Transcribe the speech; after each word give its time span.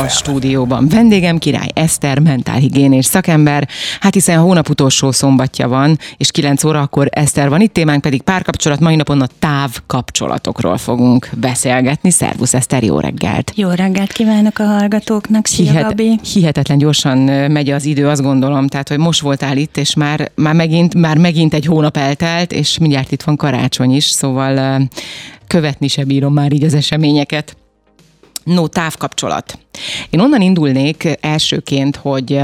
A 0.00 0.08
stúdióban 0.08 0.88
vendégem 0.88 1.38
király 1.38 1.68
Eszter, 1.74 2.18
mentálhigiénés 2.18 3.04
szakember. 3.04 3.68
Hát 4.00 4.14
hiszen 4.14 4.38
a 4.38 4.42
hónap 4.42 4.68
utolsó 4.68 5.10
szombatja 5.10 5.68
van, 5.68 5.98
és 6.16 6.30
9 6.30 6.64
óra 6.64 6.80
akkor 6.80 7.08
Eszter 7.10 7.48
van 7.48 7.60
itt, 7.60 7.72
témánk 7.72 8.00
pedig 8.00 8.22
párkapcsolat. 8.22 8.80
Mai 8.80 8.96
napon 8.96 9.20
a 9.20 9.26
távkapcsolatokról 9.38 10.76
fogunk 10.78 11.28
beszélgetni. 11.36 12.10
Szervusz 12.10 12.54
Eszter, 12.54 12.82
jó 12.82 13.00
reggelt! 13.00 13.52
Jó 13.54 13.70
reggelt 13.70 14.12
kívánok 14.12 14.58
a 14.58 14.64
hallgatóknak, 14.64 15.46
szia 15.46 15.70
Hihet, 15.70 15.88
Gabi! 15.88 16.18
hihetetlen 16.32 16.78
gyorsan 16.78 17.18
megy 17.50 17.70
az 17.70 17.84
idő, 17.84 18.08
azt 18.08 18.22
gondolom, 18.22 18.66
tehát, 18.66 18.88
hogy 18.88 18.98
most 18.98 19.20
voltál 19.20 19.56
itt, 19.56 19.76
és 19.76 19.94
már, 19.94 20.30
már, 20.34 20.54
megint, 20.54 20.94
már 20.94 21.18
megint 21.18 21.54
egy 21.54 21.66
hónap 21.66 21.96
eltelt, 21.96 22.52
és 22.52 22.78
mindjárt 22.78 23.12
itt 23.12 23.22
van 23.22 23.36
karácsony 23.36 23.94
is, 23.94 24.04
szóval 24.04 24.80
követni 25.46 25.88
se 25.88 26.04
bírom 26.04 26.32
már 26.32 26.52
így 26.52 26.64
az 26.64 26.74
eseményeket. 26.74 27.56
No, 28.44 28.66
távkapcsolat. 28.66 29.58
Én 30.10 30.20
onnan 30.20 30.40
indulnék 30.40 31.08
elsőként, 31.20 31.96
hogy 31.96 32.40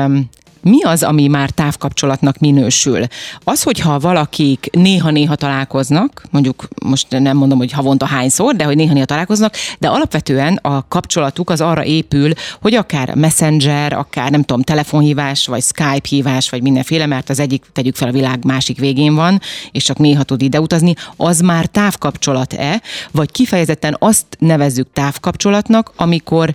mi 0.63 0.83
az, 0.83 1.03
ami 1.03 1.27
már 1.27 1.51
távkapcsolatnak 1.51 2.39
minősül? 2.39 3.07
Az, 3.45 3.63
hogyha 3.63 3.99
valakik 3.99 4.69
néha-néha 4.73 5.35
találkoznak, 5.35 6.23
mondjuk 6.31 6.69
most 6.85 7.07
nem 7.11 7.37
mondom, 7.37 7.59
hogy 7.59 7.73
havonta 7.73 8.07
hányszor, 8.07 8.55
de 8.57 8.65
hogy 8.65 8.77
néha-néha 8.77 9.05
találkoznak, 9.05 9.55
de 9.79 9.89
alapvetően 9.89 10.59
a 10.63 10.89
kapcsolatuk 10.89 11.51
az 11.51 11.61
arra 11.61 11.85
épül, 11.85 12.33
hogy 12.61 12.75
akár 12.75 13.15
messenger, 13.15 13.93
akár 13.93 14.31
nem 14.31 14.43
tudom, 14.43 14.63
telefonhívás, 14.63 15.47
vagy 15.47 15.63
Skype 15.63 16.09
hívás, 16.09 16.51
vagy 16.51 16.63
mindenféle, 16.63 17.07
mert 17.07 17.29
az 17.31 17.39
egyik, 17.39 17.65
tegyük 17.73 17.95
fel, 17.95 18.09
a 18.09 18.13
világ 18.13 18.45
másik 18.45 18.79
végén 18.79 19.15
van, 19.15 19.41
és 19.73 19.85
csak 19.85 19.99
néha 19.99 20.23
tud 20.23 20.43
ide 20.43 20.61
utazni, 20.61 20.95
az 21.17 21.41
már 21.41 21.67
távkapcsolat-e, 21.67 22.83
vagy 23.11 23.31
kifejezetten 23.31 23.97
azt 23.99 24.27
nevezzük 24.39 24.89
távkapcsolatnak, 24.93 25.93
amikor 25.97 26.55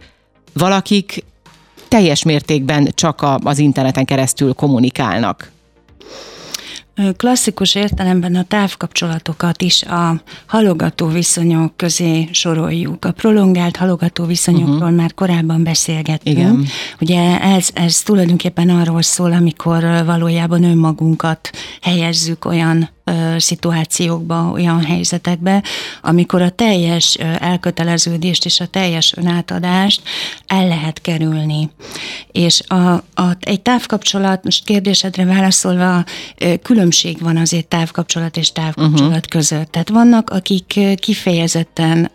valakik 0.53 1.23
teljes 1.91 2.23
mértékben 2.23 2.91
csak 2.93 3.21
a, 3.21 3.39
az 3.43 3.57
interneten 3.57 4.05
keresztül 4.05 4.53
kommunikálnak. 4.53 5.51
Klasszikus 7.17 7.75
értelemben 7.75 8.35
a 8.35 8.43
távkapcsolatokat 8.43 9.61
is 9.61 9.83
a 9.83 10.21
halogató 10.45 11.07
viszonyok 11.07 11.77
közé 11.77 12.29
soroljuk. 12.31 13.05
A 13.05 13.11
prolongált 13.11 13.75
halogató 13.75 14.25
viszonyokról 14.25 14.75
uh-huh. 14.75 14.95
már 14.95 15.13
korábban 15.13 15.63
beszélgettünk. 15.63 16.37
Igen. 16.37 16.65
Ugye 17.01 17.39
ez, 17.41 17.69
ez 17.73 18.01
tulajdonképpen 18.01 18.69
arról 18.69 19.01
szól, 19.01 19.31
amikor 19.31 20.03
valójában 20.05 20.63
önmagunkat 20.63 21.49
helyezzük 21.81 22.45
olyan 22.45 22.89
szituációkba, 23.37 24.51
olyan 24.53 24.83
helyzetekbe, 24.83 25.63
amikor 26.01 26.41
a 26.41 26.49
teljes 26.49 27.13
elköteleződést 27.39 28.45
és 28.45 28.59
a 28.59 28.65
teljes 28.65 29.13
önátadást 29.17 30.01
el 30.47 30.67
lehet 30.67 31.01
kerülni. 31.01 31.69
És 32.31 32.61
a, 32.67 32.75
a, 32.93 33.37
egy 33.39 33.61
távkapcsolat, 33.61 34.43
most 34.43 34.65
kérdésedre 34.65 35.25
válaszolva, 35.25 36.03
különbség 36.61 37.21
van 37.21 37.37
azért 37.37 37.67
távkapcsolat 37.67 38.37
és 38.37 38.51
távkapcsolat 38.51 39.09
uh-huh. 39.09 39.29
között. 39.29 39.71
Tehát 39.71 39.89
vannak, 39.89 40.29
akik 40.29 40.79
kifejezetten 40.99 42.11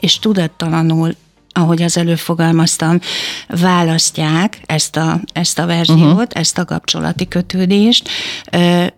és 0.00 0.18
tudattalanul 0.18 1.14
ahogy 1.58 1.82
az 1.82 1.96
előbb 1.96 2.18
fogalmaztam, 2.18 3.00
választják 3.48 4.60
ezt 4.66 4.96
a, 4.96 5.20
ezt 5.32 5.58
a 5.58 5.66
verziót, 5.66 6.00
uh-huh. 6.00 6.22
ezt 6.28 6.58
a 6.58 6.64
kapcsolati 6.64 7.28
kötődést. 7.28 8.08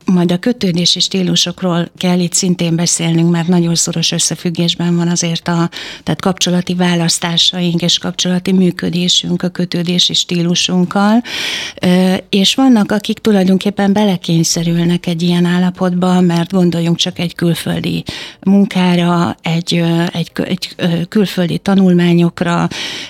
Majd 0.04 0.32
a 0.32 0.38
kötődési 0.38 1.00
stílusokról 1.00 1.90
kell 1.96 2.18
itt 2.18 2.32
szintén 2.32 2.76
beszélnünk, 2.76 3.30
mert 3.30 3.48
nagyon 3.48 3.74
szoros 3.74 4.12
összefüggésben 4.12 4.96
van 4.96 5.08
azért 5.08 5.48
a 5.48 5.70
tehát 6.02 6.20
kapcsolati 6.20 6.74
választásaink 6.74 7.82
és 7.82 7.98
kapcsolati 7.98 8.52
működésünk 8.52 9.42
a 9.42 9.48
kötődési 9.48 10.14
stílusunkkal. 10.14 11.22
És 12.28 12.54
vannak, 12.54 12.92
akik 12.92 13.18
tulajdonképpen 13.18 13.92
belekényszerülnek 13.92 15.06
egy 15.06 15.22
ilyen 15.22 15.44
állapotba, 15.44 16.20
mert 16.20 16.52
gondoljunk 16.52 16.96
csak 16.96 17.18
egy 17.18 17.34
külföldi 17.34 18.04
munkára, 18.40 19.36
egy, 19.42 19.84
egy, 20.12 20.30
egy 20.44 20.74
külföldi 21.08 21.58
tanulmányokra, 21.58 22.49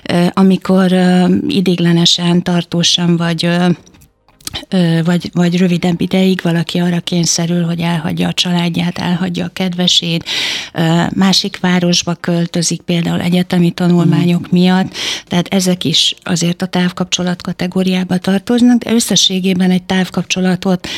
ö, 0.02 0.26
amikor 0.32 0.92
ö, 0.92 1.24
idéglenesen, 1.46 2.42
tartósan 2.42 3.16
vagy 3.16 3.48
vagy, 5.04 5.30
vagy 5.32 5.56
rövidebb 5.56 6.00
ideig 6.00 6.40
valaki 6.42 6.78
arra 6.78 7.00
kényszerül, 7.00 7.64
hogy 7.64 7.80
elhagyja 7.80 8.28
a 8.28 8.32
családját, 8.32 8.98
elhagyja 8.98 9.44
a 9.44 9.50
kedvesét, 9.52 10.24
másik 11.14 11.60
városba 11.60 12.14
költözik, 12.14 12.80
például 12.80 13.20
egyetemi 13.20 13.70
tanulmányok 13.70 14.50
miatt, 14.50 14.94
tehát 15.26 15.48
ezek 15.48 15.84
is 15.84 16.14
azért 16.22 16.62
a 16.62 16.66
távkapcsolat 16.66 17.42
kategóriába 17.42 18.18
tartoznak, 18.18 18.82
de 18.82 18.92
összességében 18.92 19.70
egy 19.70 19.82
távkapcsolatot 19.82 20.88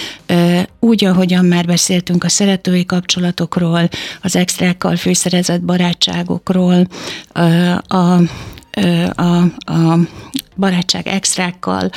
úgy, 0.81 1.05
ahogyan 1.05 1.45
már 1.45 1.67
beszéltünk 1.67 2.25
a 2.25 2.29
szeretői 2.29 2.85
kapcsolatokról, 2.87 3.89
az 4.23 4.37
extrákkal 4.37 4.97
főszerezett 4.97 5.63
barátságokról, 5.63 6.87
a 7.87 8.21
ö, 8.77 9.07
a, 9.15 9.37
a 9.73 9.99
barátság 10.57 11.07
extrákkal 11.07 11.91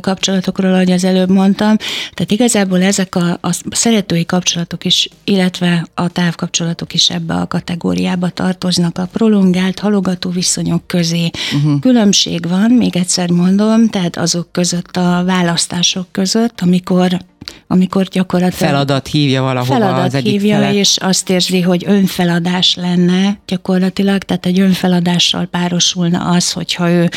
kapcsolatokról, 0.00 0.74
ahogy 0.74 0.90
az 0.90 1.04
előbb 1.04 1.30
mondtam. 1.30 1.76
Tehát 2.14 2.30
igazából 2.30 2.82
ezek 2.82 3.14
a, 3.14 3.38
a 3.40 3.56
szeretői 3.70 4.26
kapcsolatok 4.26 4.84
is, 4.84 5.08
illetve 5.24 5.86
a 5.94 6.08
távkapcsolatok 6.08 6.94
is 6.94 7.10
ebbe 7.10 7.34
a 7.34 7.46
kategóriába 7.46 8.28
tartoznak, 8.28 8.98
a 8.98 9.08
prolongált, 9.12 9.78
halogató 9.78 10.30
viszonyok 10.30 10.86
közé. 10.86 11.30
Uh-huh. 11.54 11.80
Különbség 11.80 12.48
van, 12.48 12.70
még 12.70 12.96
egyszer 12.96 13.30
mondom, 13.30 13.88
tehát 13.88 14.16
azok 14.16 14.52
között 14.52 14.96
a 14.96 15.22
választások 15.26 16.06
között, 16.10 16.60
amikor 16.60 17.18
amikor 17.66 18.04
gyakorlatilag 18.04 18.70
Feladat 18.70 19.06
hívja 19.06 19.42
valahova 19.42 19.72
feladat 19.72 20.06
az 20.06 20.14
egyik 20.14 20.32
hívja, 20.32 20.56
felet. 20.56 20.74
és 20.74 20.96
azt 20.96 21.30
érzi, 21.30 21.60
hogy 21.60 21.84
önfeladás 21.86 22.74
lenne 22.74 23.38
gyakorlatilag, 23.46 24.22
tehát 24.22 24.46
egy 24.46 24.60
önfeladással 24.60 25.46
párosulna 25.46 26.18
az, 26.18 26.52
hogyha 26.52 26.90
ő 26.90 27.10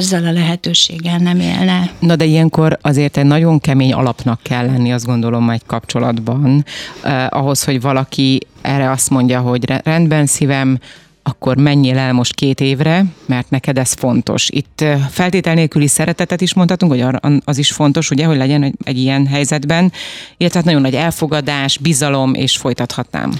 azzal 0.00 0.26
a 0.26 0.32
lehetőséggel 0.32 1.18
nem 1.18 1.40
élne. 1.40 1.90
Na 1.98 2.16
de 2.16 2.24
ilyenkor 2.24 2.78
azért 2.82 3.16
egy 3.16 3.24
nagyon 3.24 3.60
kemény 3.60 3.92
alapnak 3.92 4.40
kell 4.42 4.66
lenni, 4.66 4.92
azt 4.92 5.06
gondolom, 5.06 5.50
egy 5.50 5.62
kapcsolatban, 5.66 6.64
eh, 7.02 7.26
ahhoz, 7.30 7.64
hogy 7.64 7.80
valaki 7.80 8.46
erre 8.60 8.90
azt 8.90 9.10
mondja, 9.10 9.40
hogy 9.40 9.64
re- 9.64 9.80
rendben 9.84 10.26
szívem, 10.26 10.78
akkor 11.22 11.56
menjél 11.56 11.98
el 11.98 12.12
most 12.12 12.34
két 12.34 12.60
évre, 12.60 13.04
mert 13.26 13.50
neked 13.50 13.78
ez 13.78 13.92
fontos. 13.92 14.48
Itt 14.50 14.84
feltétel 15.10 15.54
nélküli 15.54 15.86
szeretetet 15.86 16.40
is 16.40 16.54
mondhatunk, 16.54 16.92
hogy 16.92 17.20
az 17.44 17.58
is 17.58 17.72
fontos, 17.72 18.10
ugye, 18.10 18.24
hogy 18.24 18.36
legyen 18.36 18.62
egy, 18.62 18.74
egy 18.84 18.98
ilyen 18.98 19.26
helyzetben, 19.26 19.92
illetve 20.36 20.58
hát 20.58 20.66
nagyon 20.66 20.80
nagy 20.80 20.94
elfogadás, 20.94 21.78
bizalom, 21.78 22.34
és 22.34 22.56
folytathatnám. 22.56 23.32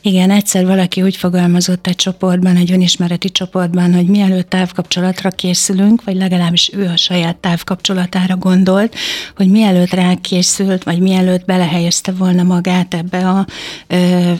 Igen, 0.00 0.30
egyszer 0.30 0.66
valaki 0.66 1.02
úgy 1.02 1.16
fogalmazott 1.16 1.86
egy 1.86 1.96
csoportban, 1.96 2.56
egy 2.56 2.72
önismereti 2.72 3.30
csoportban, 3.30 3.94
hogy 3.94 4.06
mielőtt 4.06 4.48
távkapcsolatra 4.50 5.30
készülünk, 5.30 6.04
vagy 6.04 6.16
legalábbis 6.16 6.70
ő 6.72 6.86
a 6.86 6.96
saját 6.96 7.36
távkapcsolatára 7.36 8.36
gondolt, 8.36 8.94
hogy 9.36 9.48
mielőtt 9.48 9.90
rá 9.90 10.14
készült, 10.14 10.84
vagy 10.84 10.98
mielőtt 10.98 11.44
belehelyezte 11.44 12.12
volna 12.12 12.42
magát 12.42 12.94
ebbe 12.94 13.28
a 13.28 13.46
ö, 13.86 14.32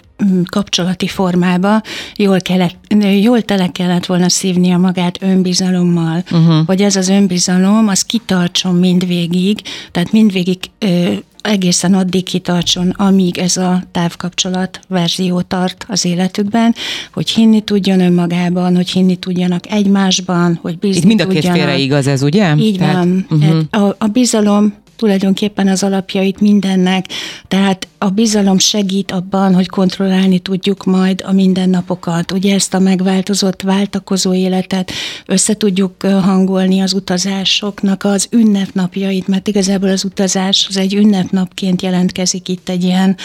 kapcsolati 0.44 1.06
formába, 1.06 1.82
jól, 2.16 2.40
kellett, 2.40 2.76
jól 3.20 3.42
tele 3.42 3.72
kellett 3.72 4.06
volna 4.06 4.28
szívnia 4.28 4.78
magát 4.78 5.22
önbizalommal, 5.22 6.22
uh-huh. 6.30 6.66
hogy 6.66 6.82
ez 6.82 6.96
az 6.96 7.08
önbizalom, 7.08 7.88
az 7.88 8.02
kitartson 8.02 8.74
mindvégig, 8.74 9.60
tehát 9.90 10.12
mindvégig 10.12 10.58
ö, 10.78 11.12
egészen 11.40 11.94
addig 11.94 12.24
kitartson, 12.24 12.88
amíg 12.88 13.38
ez 13.38 13.56
a 13.56 13.82
távkapcsolat 13.92 14.80
verzió 14.88 15.40
tart 15.40 15.84
az 15.88 16.04
életükben, 16.04 16.74
hogy 17.12 17.30
hinni 17.30 17.60
tudjon 17.60 18.00
önmagában, 18.00 18.76
hogy 18.76 18.90
hinni 18.90 19.16
tudjanak 19.16 19.70
egymásban, 19.70 20.58
hogy 20.62 20.78
bízni 20.78 21.00
Itt 21.00 21.06
mind 21.06 21.20
a 21.20 21.24
két 21.26 21.34
tudjanak. 21.34 21.58
félre 21.58 21.76
igaz 21.78 22.06
ez, 22.06 22.22
ugye? 22.22 22.54
Így 22.56 22.78
Tehát- 22.78 22.94
van. 22.94 23.26
Uh-huh. 23.30 23.84
A, 23.88 23.94
a 23.98 24.06
bizalom 24.06 24.74
tulajdonképpen 24.96 25.68
az 25.68 25.82
alapjait 25.82 26.40
mindennek, 26.40 27.06
tehát 27.48 27.87
a 27.98 28.08
bizalom 28.08 28.58
segít 28.58 29.10
abban, 29.10 29.54
hogy 29.54 29.68
kontrollálni 29.68 30.38
tudjuk 30.38 30.84
majd 30.84 31.22
a 31.26 31.32
mindennapokat. 31.32 32.32
Ugye 32.32 32.54
ezt 32.54 32.74
a 32.74 32.78
megváltozott, 32.78 33.62
váltakozó 33.62 34.34
életet 34.34 34.90
össze 35.26 35.54
tudjuk 35.54 36.02
ö, 36.02 36.08
hangolni 36.08 36.80
az 36.80 36.92
utazásoknak 36.92 38.04
az 38.04 38.28
ünnepnapjait, 38.30 39.28
mert 39.28 39.48
igazából 39.48 39.88
az 39.88 40.04
utazás 40.04 40.66
az 40.68 40.76
egy 40.76 40.94
ünnepnapként 40.94 41.82
jelentkezik 41.82 42.48
itt 42.48 42.68
egy 42.68 42.84
ilyen 42.84 43.16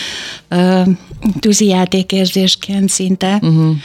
ö, 0.47 0.81
tűzijátékérzésként 1.39 2.89
szinte 2.89 3.39
uh-huh. 3.41 3.75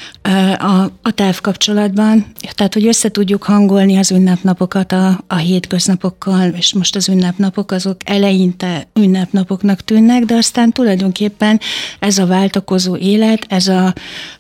a, 0.58 0.92
a 1.02 1.10
távkapcsolatban. 1.10 2.26
Tehát, 2.54 2.74
hogy 2.74 2.86
össze 2.86 3.10
tudjuk 3.10 3.42
hangolni 3.42 3.96
az 3.96 4.10
ünnepnapokat 4.10 4.92
a, 4.92 5.20
a 5.26 5.36
hétköznapokkal, 5.36 6.48
és 6.48 6.72
most 6.74 6.96
az 6.96 7.08
ünnepnapok 7.08 7.70
azok 7.70 7.96
eleinte 8.04 8.88
ünnepnapoknak 8.94 9.80
tűnnek, 9.80 10.24
de 10.24 10.34
aztán 10.34 10.72
tulajdonképpen 10.78 11.60
ez 11.98 12.18
a 12.18 12.26
váltakozó 12.26 12.96
élet, 12.96 13.46
ez 13.48 13.68
a, 13.68 13.94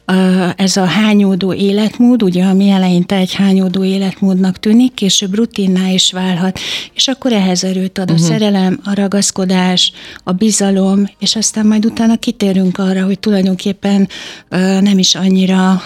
a, 0.04 0.12
ez 0.56 0.76
a 0.76 0.84
hányódó 0.84 1.52
életmód, 1.52 2.22
ugye 2.22 2.44
ami 2.44 2.70
eleinte 2.70 3.16
egy 3.16 3.34
hányódó 3.34 3.84
életmódnak 3.84 4.58
tűnik, 4.58 4.94
később 4.94 5.34
rutinná 5.34 5.88
is 5.88 6.12
válhat, 6.12 6.58
és 6.94 7.08
akkor 7.08 7.32
ehhez 7.32 7.64
erőt 7.64 7.98
ad 7.98 8.10
a 8.10 8.12
uh-huh. 8.12 8.28
szerelem, 8.28 8.80
a 8.84 8.94
ragaszkodás, 8.94 9.92
a 10.24 10.32
bizalom, 10.32 11.10
és 11.18 11.36
aztán 11.36 11.66
majd 11.66 11.84
utána 11.86 12.16
kitérünk 12.16 12.78
arra, 12.78 13.04
hogy 13.04 13.18
tulajdonképpen 13.18 14.08
ö, 14.48 14.80
nem 14.80 14.98
is 14.98 15.14
annyira 15.14 15.82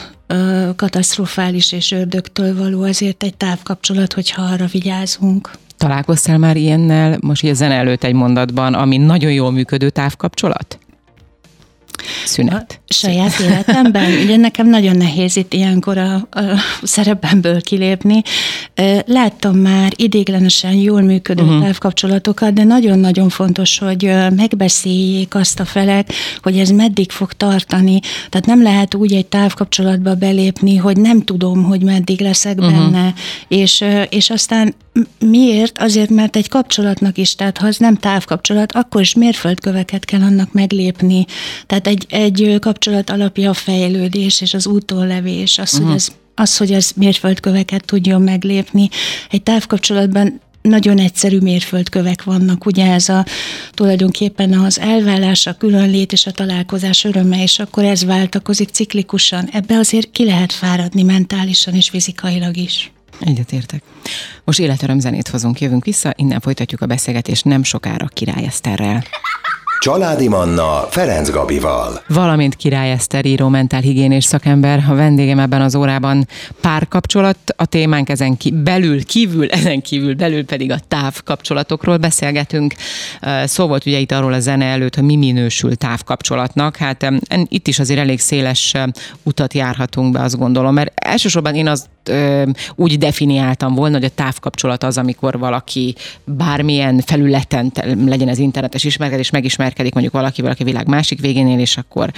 katasztrofális 0.76 1.72
és 1.72 1.92
ördögtől 1.92 2.56
való 2.56 2.82
azért 2.82 3.22
egy 3.22 3.34
távkapcsolat, 3.34 4.12
hogyha 4.12 4.42
arra 4.42 4.66
vigyázunk. 4.66 5.50
Találkoztál 5.82 6.38
már 6.38 6.56
ilyennel, 6.56 7.18
most 7.20 7.42
így 7.42 7.54
zene 7.54 7.74
előtt 7.74 8.04
egy 8.04 8.14
mondatban, 8.14 8.74
ami 8.74 8.96
nagyon 8.96 9.32
jól 9.32 9.50
működő 9.50 9.90
távkapcsolat? 9.90 10.78
szünet. 12.24 12.80
A 12.88 12.92
saját 12.92 13.38
életemben? 13.40 14.12
Ugye 14.24 14.36
nekem 14.36 14.68
nagyon 14.68 14.96
nehéz 14.96 15.36
itt 15.36 15.52
ilyenkor 15.52 15.98
a, 15.98 16.14
a 16.14 16.42
szerepemből 16.82 17.60
kilépni. 17.60 18.22
Láttam 19.06 19.56
már 19.56 19.92
idéglenesen 19.96 20.72
jól 20.72 21.00
működő 21.00 21.42
uh-huh. 21.42 21.62
távkapcsolatokat, 21.62 22.52
de 22.52 22.64
nagyon-nagyon 22.64 23.28
fontos, 23.28 23.78
hogy 23.78 24.12
megbeszéljék 24.36 25.34
azt 25.34 25.60
a 25.60 25.64
felek, 25.64 26.12
hogy 26.42 26.58
ez 26.58 26.70
meddig 26.70 27.10
fog 27.10 27.32
tartani. 27.32 28.00
Tehát 28.28 28.46
nem 28.46 28.62
lehet 28.62 28.94
úgy 28.94 29.12
egy 29.12 29.26
távkapcsolatba 29.26 30.14
belépni, 30.14 30.76
hogy 30.76 30.96
nem 30.96 31.22
tudom, 31.22 31.62
hogy 31.62 31.82
meddig 31.82 32.20
leszek 32.20 32.58
uh-huh. 32.58 32.74
benne, 32.74 33.14
és, 33.48 33.84
és 34.08 34.30
aztán 34.30 34.74
miért? 35.18 35.78
Azért, 35.78 36.10
mert 36.10 36.36
egy 36.36 36.48
kapcsolatnak 36.48 37.18
is, 37.18 37.34
tehát 37.34 37.58
ha 37.58 37.66
az 37.66 37.76
nem 37.76 37.96
távkapcsolat, 37.96 38.72
akkor 38.72 39.00
is 39.00 39.14
mérföldköveket 39.14 40.04
kell 40.04 40.20
annak 40.20 40.52
meglépni. 40.52 41.26
Tehát 41.66 41.86
egy, 41.86 42.06
egy 42.08 42.56
kapcsolat 42.60 43.10
alapja 43.10 43.50
a 43.50 43.54
fejlődés 43.54 44.40
és 44.40 44.54
az 44.54 44.66
úton 44.66 45.06
levés, 45.06 45.58
az, 45.58 45.72
uh-huh. 45.72 45.88
hogy 45.88 45.96
ez 45.96 46.12
az, 46.34 46.56
hogy 46.56 46.72
az 46.72 46.92
mérföldköveket 46.96 47.84
tudjon 47.84 48.22
meglépni. 48.22 48.88
Egy 49.30 49.42
távkapcsolatban 49.42 50.40
nagyon 50.62 50.98
egyszerű 50.98 51.38
mérföldkövek 51.38 52.22
vannak, 52.22 52.66
ugye 52.66 52.92
ez 52.92 53.08
a 53.08 53.26
tulajdonképpen 53.70 54.52
az 54.52 54.80
elvállás, 54.80 55.46
a 55.46 55.54
különlét 55.54 56.12
és 56.12 56.26
a 56.26 56.30
találkozás 56.30 57.04
öröme, 57.04 57.42
és 57.42 57.58
akkor 57.58 57.84
ez 57.84 58.04
váltakozik 58.04 58.68
ciklikusan. 58.68 59.48
Ebbe 59.52 59.76
azért 59.76 60.10
ki 60.10 60.24
lehet 60.24 60.52
fáradni 60.52 61.02
mentálisan 61.02 61.74
és 61.74 61.88
fizikailag 61.88 62.56
is. 62.56 62.92
Egyetértek. 63.20 63.82
Most 64.44 64.58
életöröm 64.58 64.98
zenét 64.98 65.28
hozunk, 65.28 65.60
jövünk 65.60 65.84
vissza, 65.84 66.12
innen 66.16 66.40
folytatjuk 66.40 66.80
a 66.80 66.86
beszélgetést 66.86 67.44
nem 67.44 67.62
sokára 67.62 68.06
Király 68.06 68.44
Eszterrel. 68.44 69.02
Családi 69.82 70.28
Manna 70.28 70.86
Ferenc 70.90 71.30
Gabival. 71.30 72.02
Valamint 72.08 72.54
Király 72.54 72.90
Eszter 72.90 73.24
író 73.26 73.48
mentálhigiénés 73.48 74.24
szakember, 74.24 74.84
a 74.88 74.94
vendégem 74.94 75.38
ebben 75.38 75.60
az 75.60 75.74
órában 75.74 76.26
párkapcsolat, 76.60 77.36
a 77.56 77.66
témánk 77.66 78.08
ezen 78.08 78.36
ki, 78.36 78.50
belül, 78.50 79.04
kívül, 79.04 79.50
ezen 79.58 79.80
kívül, 79.80 80.14
belül 80.14 80.44
pedig 80.44 80.70
a 80.70 80.78
távkapcsolatokról 80.88 81.96
beszélgetünk. 81.96 82.74
Szó 83.44 83.66
volt 83.66 83.86
ugye 83.86 83.98
itt 83.98 84.12
arról 84.12 84.32
a 84.32 84.40
zene 84.40 84.64
előtt, 84.64 84.94
hogy 84.94 85.04
mi 85.04 85.16
minősül 85.16 85.76
távkapcsolatnak. 85.76 86.76
Hát 86.76 87.12
itt 87.48 87.66
is 87.66 87.78
azért 87.78 88.00
elég 88.00 88.20
széles 88.20 88.74
utat 89.22 89.54
járhatunk 89.54 90.12
be, 90.12 90.20
azt 90.20 90.38
gondolom, 90.38 90.74
mert 90.74 90.92
elsősorban 90.94 91.54
én 91.54 91.68
azt 91.68 91.86
úgy 92.74 92.98
definiáltam 92.98 93.74
volna, 93.74 93.94
hogy 93.94 94.04
a 94.04 94.14
távkapcsolat 94.14 94.82
az, 94.82 94.98
amikor 94.98 95.38
valaki 95.38 95.94
bármilyen 96.24 97.00
felületen, 97.00 97.72
legyen 98.06 98.28
ez 98.28 98.38
internetes 98.38 98.84
ismerkedés, 98.84 99.30
megismerkedik 99.30 99.92
mondjuk 99.92 100.14
valakivel, 100.14 100.50
aki 100.50 100.64
világ 100.64 100.86
másik 100.86 101.20
végénél, 101.20 101.58
és 101.58 101.76
akkor 101.76 102.12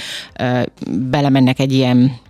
belemennek 0.88 1.58
egy 1.58 1.72
ilyen 1.72 2.22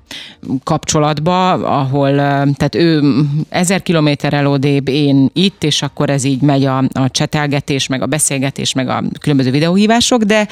kapcsolatba, 0.65 1.53
ahol 1.53 2.17
tehát 2.55 2.75
ő 2.75 3.03
ezer 3.49 3.83
kilométerrel 3.83 4.47
odébb, 4.47 4.89
én 4.89 5.31
itt, 5.33 5.65
és 5.65 5.83
akkor 5.83 6.11
ez 6.11 6.25
így 6.25 6.41
megy 6.41 6.65
a, 6.65 6.79
a 6.79 7.11
csetelgetés, 7.11 7.87
meg 7.87 8.03
a 8.03 8.07
beszélgetés, 8.07 8.73
meg 8.73 8.89
a 8.89 9.03
különböző 9.21 9.51
videóhívások, 9.51 10.23
de 10.23 10.49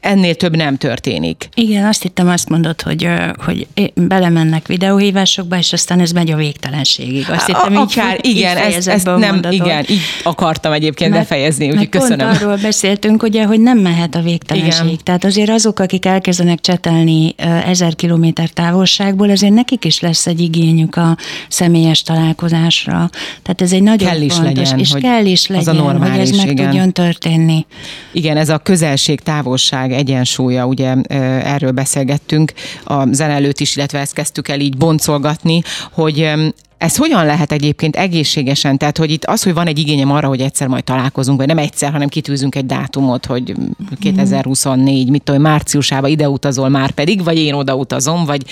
ennél 0.00 0.34
több 0.34 0.56
nem 0.56 0.76
történik. 0.76 1.48
Igen, 1.54 1.86
azt 1.86 2.02
hittem, 2.02 2.28
azt 2.28 2.48
mondod, 2.48 2.80
hogy, 2.80 3.08
hogy 3.44 3.66
belemennek 3.94 4.66
videóhívásokba, 4.66 5.56
és 5.56 5.72
aztán 5.72 6.00
ez 6.00 6.10
megy 6.10 6.30
a 6.30 6.36
végtelenségig. 6.36 7.26
Azt 7.30 7.46
hittem, 7.46 7.76
a, 7.76 7.80
így, 7.80 7.86
akár, 7.90 8.18
így 8.22 8.36
igen, 8.36 8.56
ezt, 8.56 8.88
ezt 8.88 9.04
nem, 9.04 9.40
igen, 9.50 9.84
így 9.88 10.00
akartam 10.22 10.72
egyébként 10.72 11.10
mert, 11.10 11.22
befejezni, 11.22 11.70
úgyhogy 11.70 11.88
köszönöm. 11.88 12.28
Pont 12.28 12.42
arról 12.42 12.56
beszéltünk, 12.56 13.22
ugye, 13.22 13.44
hogy 13.44 13.60
nem 13.60 13.78
mehet 13.78 14.14
a 14.14 14.20
végtelenség. 14.20 14.84
Igen. 14.84 14.98
Tehát 15.02 15.24
azért 15.24 15.50
azok, 15.50 15.78
akik 15.78 16.04
elkezdenek 16.04 16.60
csetelni 16.60 17.34
ezer 17.66 17.94
kilométer 17.94 18.48
távolságból, 18.48 19.30
azért 19.30 19.52
nekik 19.52 19.84
is 19.84 20.00
lesz 20.00 20.26
egy 20.26 20.40
igényük 20.40 20.96
a 20.96 21.16
személyes 21.48 22.02
találkozásra. 22.02 23.10
Tehát 23.42 23.60
ez 23.60 23.72
egy 23.72 23.82
nagyon 23.82 24.08
kell 24.08 24.20
is 24.20 24.32
fontos, 24.32 24.54
legyen, 24.54 24.78
és 24.78 24.92
kell 25.00 25.24
is 25.24 25.46
legyen, 25.46 25.68
az 25.68 25.80
a 25.80 25.82
normális, 25.82 26.16
hogy 26.16 26.20
ez 26.20 26.44
meg 26.44 26.50
igen. 26.50 26.64
tudjon 26.68 26.92
történni. 26.92 27.66
Igen, 28.12 28.36
ez 28.36 28.48
a 28.48 28.58
közelség, 28.58 29.20
távolság 29.20 29.87
világ 29.88 30.06
egyensúlya, 30.06 30.66
ugye 30.66 30.94
erről 31.42 31.70
beszélgettünk 31.70 32.52
a 32.84 33.12
zene 33.12 33.32
előtt 33.32 33.60
is, 33.60 33.76
illetve 33.76 33.98
ezt 33.98 34.14
kezdtük 34.14 34.48
el 34.48 34.60
így 34.60 34.76
boncolgatni, 34.76 35.62
hogy 35.92 36.30
ez 36.78 36.96
hogyan 36.96 37.26
lehet 37.26 37.52
egyébként 37.52 37.96
egészségesen? 37.96 38.78
Tehát, 38.78 38.98
hogy 38.98 39.10
itt 39.10 39.24
az, 39.24 39.42
hogy 39.42 39.54
van 39.54 39.66
egy 39.66 39.78
igényem 39.78 40.10
arra, 40.10 40.28
hogy 40.28 40.40
egyszer 40.40 40.68
majd 40.68 40.84
találkozunk, 40.84 41.38
vagy 41.38 41.46
nem 41.46 41.58
egyszer, 41.58 41.92
hanem 41.92 42.08
kitűzünk 42.08 42.54
egy 42.54 42.66
dátumot, 42.66 43.26
hogy 43.26 43.54
2024, 44.00 45.10
mit 45.10 45.22
tudom, 45.22 45.40
márciusába 45.40 46.08
ide 46.08 46.28
utazol 46.28 46.68
már 46.68 46.90
pedig, 46.90 47.24
vagy 47.24 47.38
én 47.38 47.54
oda 47.54 47.74
utazom, 47.74 48.24
vagy 48.24 48.42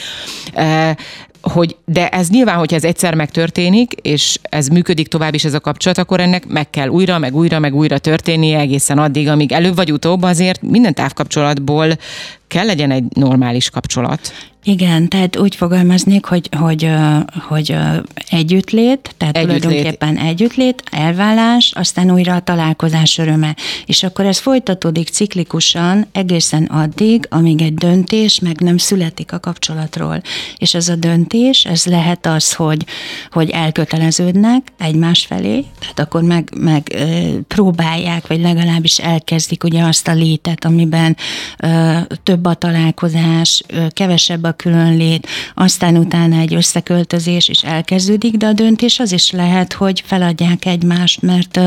hogy 1.53 1.77
de 1.85 2.09
ez 2.09 2.29
nyilván, 2.29 2.57
hogyha 2.57 2.77
ez 2.77 2.85
egyszer 2.85 3.15
megtörténik, 3.15 3.93
és 3.93 4.39
ez 4.43 4.69
működik 4.69 5.09
tovább 5.09 5.35
is 5.35 5.45
ez 5.45 5.55
a 5.55 5.61
kapcsolat, 5.61 5.99
akkor 5.99 6.21
ennek 6.21 6.47
meg 6.47 6.71
kell 6.71 6.89
újra, 6.89 7.19
meg 7.19 7.35
újra, 7.35 7.59
meg 7.59 7.75
újra 7.75 7.99
történnie 7.99 8.59
egészen 8.59 8.99
addig, 8.99 9.29
amíg 9.29 9.53
előbb 9.53 9.77
vagy 9.77 9.93
utóbb 9.93 10.23
azért 10.23 10.63
minden 10.63 10.95
távkapcsolatból 10.95 11.99
kell 12.49 12.67
legyen 12.67 12.91
egy 12.91 13.05
normális 13.15 13.71
kapcsolat. 13.71 14.33
Igen, 14.69 15.09
tehát 15.09 15.37
úgy 15.37 15.55
fogalmaznék, 15.55 16.25
hogy, 16.25 16.49
hogy, 16.59 16.91
hogy 17.49 17.77
együttlét, 18.29 19.15
tehát 19.17 19.37
együttlét. 19.37 19.61
tulajdonképpen 19.63 20.17
együttlét, 20.19 20.83
elvállás, 20.91 21.73
aztán 21.75 22.11
újra 22.11 22.35
a 22.35 22.41
találkozás 22.41 23.19
öröme. 23.19 23.57
És 23.85 24.03
akkor 24.03 24.25
ez 24.25 24.39
folytatódik 24.39 25.09
ciklikusan 25.09 26.07
egészen 26.13 26.65
addig, 26.65 27.27
amíg 27.31 27.63
egy 27.63 27.75
döntés 27.75 28.41
meg 28.41 28.61
nem 28.61 28.77
születik 28.77 29.33
a 29.33 29.41
kapcsolatról. 29.41 30.23
És 30.59 30.75
ez 30.75 30.89
a 30.89 30.97
döntés, 30.97 31.65
ez 31.65 31.85
lehet 31.85 32.27
az, 32.27 32.55
hogy, 32.55 32.85
hogy 33.31 33.51
elköteleződnek 33.51 34.73
egymás 34.79 35.27
felé, 35.27 35.65
tehát 35.79 35.99
akkor 35.99 36.23
meg, 36.23 36.53
meg 36.57 36.97
próbálják, 37.49 38.27
vagy 38.27 38.41
legalábbis 38.41 38.99
elkezdik 38.99 39.65
ugye 39.65 39.83
azt 39.83 40.09
a 40.09 40.13
létet, 40.13 40.65
amiben 40.65 41.17
több 42.23 42.45
a 42.45 42.55
találkozás, 42.55 43.63
kevesebb 43.89 44.45
a 44.45 44.56
különlét, 44.57 45.27
aztán 45.55 45.97
utána 45.97 46.39
egy 46.39 46.55
összeköltözés 46.55 47.49
is 47.49 47.63
elkezdődik, 47.63 48.37
de 48.37 48.47
a 48.47 48.53
döntés 48.53 48.99
az 48.99 49.13
is 49.13 49.31
lehet, 49.31 49.73
hogy 49.73 50.03
feladják 50.07 50.65
egymást, 50.65 51.23
mert, 51.23 51.61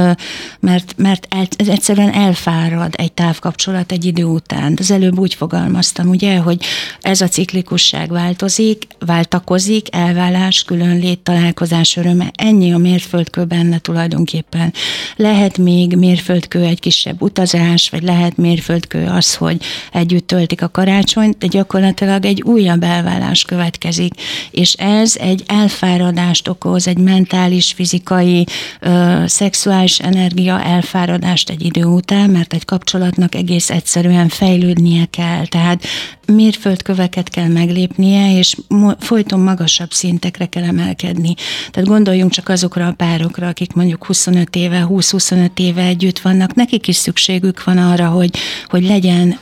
mert, 0.60 0.93
mert 0.98 1.27
el, 1.29 1.48
egyszerűen 1.58 2.13
elfárad 2.13 2.93
egy 2.98 3.12
távkapcsolat 3.12 3.91
egy 3.91 4.05
idő 4.05 4.24
után. 4.24 4.77
Az 4.79 4.91
előbb 4.91 5.19
úgy 5.19 5.34
fogalmaztam, 5.34 6.10
ugye, 6.10 6.38
hogy 6.38 6.63
ez 7.01 7.22
a 7.22 7.27
ciklikusság 7.27 8.12
változik, 8.12 8.88
váltakozik, 9.00 9.96
elvállás, 9.96 10.63
különlét, 10.63 11.19
találkozás 11.19 11.98
öröme, 11.98 12.31
ennyi 12.36 12.74
a 12.74 12.77
mérföldkő 12.77 13.43
benne 13.43 13.79
tulajdonképpen. 13.79 14.74
Lehet 15.15 15.58
még 15.58 15.96
mérföldkő 15.96 16.63
egy 16.63 16.79
kisebb 16.79 17.22
utazás, 17.22 17.89
vagy 17.89 18.03
lehet 18.03 18.38
mérföldkő 18.38 19.05
az, 19.05 19.36
hogy 19.36 19.62
együtt 19.91 20.27
töltik 20.27 20.62
a 20.62 20.69
karácsonyt, 20.69 21.38
de 21.38 21.48
gyakorlatilag 21.48 22.25
egy 22.25 22.41
újabb 22.41 22.78
elvállás 22.83 23.43
következik, 23.43 24.13
és 24.51 24.74
ez 24.74 25.15
egy 25.15 25.43
elfáradást 25.48 26.48
okoz, 26.48 26.88
egy 26.88 26.98
mentális, 26.98 27.71
fizikai, 27.71 28.45
ö, 28.79 29.24
szexuális 29.25 30.00
energia 30.00 30.63
elfáradást 30.63 31.50
egy 31.50 31.65
idő 31.65 31.83
után, 31.83 32.29
mert 32.29 32.53
egy 32.53 32.65
kapcsolatnak 32.65 33.36
egész 33.36 33.69
egyszerűen 33.69 34.27
fejlődnie 34.29 35.05
kell. 35.05 35.45
Tehát 35.45 35.83
mérföldköveket 36.29 37.29
kell 37.29 37.48
meglépnie, 37.48 38.38
és 38.38 38.55
folyton 39.00 39.39
magasabb 39.39 39.91
szintekre 39.91 40.45
kell 40.45 40.63
emelkedni. 40.63 41.33
Tehát 41.71 41.89
gondoljunk 41.89 42.31
csak 42.31 42.50
azokra 42.50 42.88
a 42.88 42.93
párokra, 42.93 43.48
akik 43.48 43.74
mondjuk 43.74 44.05
25 44.05 44.55
éve, 44.55 44.86
20-25 44.89 45.50
éve 45.53 45.81
együtt 45.81 46.19
vannak, 46.19 46.53
nekik 46.53 46.88
is 46.88 46.95
szükségük 46.95 47.63
van 47.63 47.77
arra, 47.77 48.07
hogy, 48.07 48.38
hogy 48.65 48.83
legyen, 48.86 49.39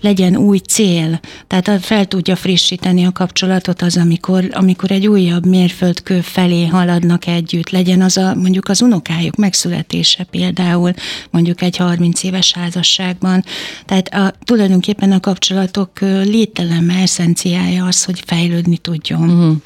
legyen 0.00 0.36
új 0.36 0.58
cél. 0.58 1.20
Tehát 1.46 1.84
fel 1.84 2.06
tudja 2.06 2.36
frissíteni 2.52 3.04
a 3.04 3.12
kapcsolatot 3.12 3.82
az, 3.82 3.96
amikor, 3.96 4.48
amikor 4.50 4.90
egy 4.90 5.06
újabb 5.06 5.46
mérföldkő 5.46 6.20
felé 6.20 6.66
haladnak 6.66 7.26
együtt, 7.26 7.70
legyen 7.70 8.00
az 8.00 8.16
a, 8.16 8.34
mondjuk 8.34 8.68
az 8.68 8.82
unokájuk 8.82 9.36
megszületése 9.36 10.24
például, 10.24 10.92
mondjuk 11.30 11.62
egy 11.62 11.76
30 11.76 12.22
éves 12.22 12.52
házasságban. 12.52 13.44
Tehát 13.86 14.14
a, 14.14 14.32
tulajdonképpen 14.44 15.12
a 15.12 15.20
kapcsolatok 15.20 16.00
lételeme, 16.24 16.94
eszenciája 16.94 17.84
az, 17.84 18.04
hogy 18.04 18.22
fejlődni 18.26 18.76
tudjon. 18.76 19.30
Uh-huh. 19.30 19.56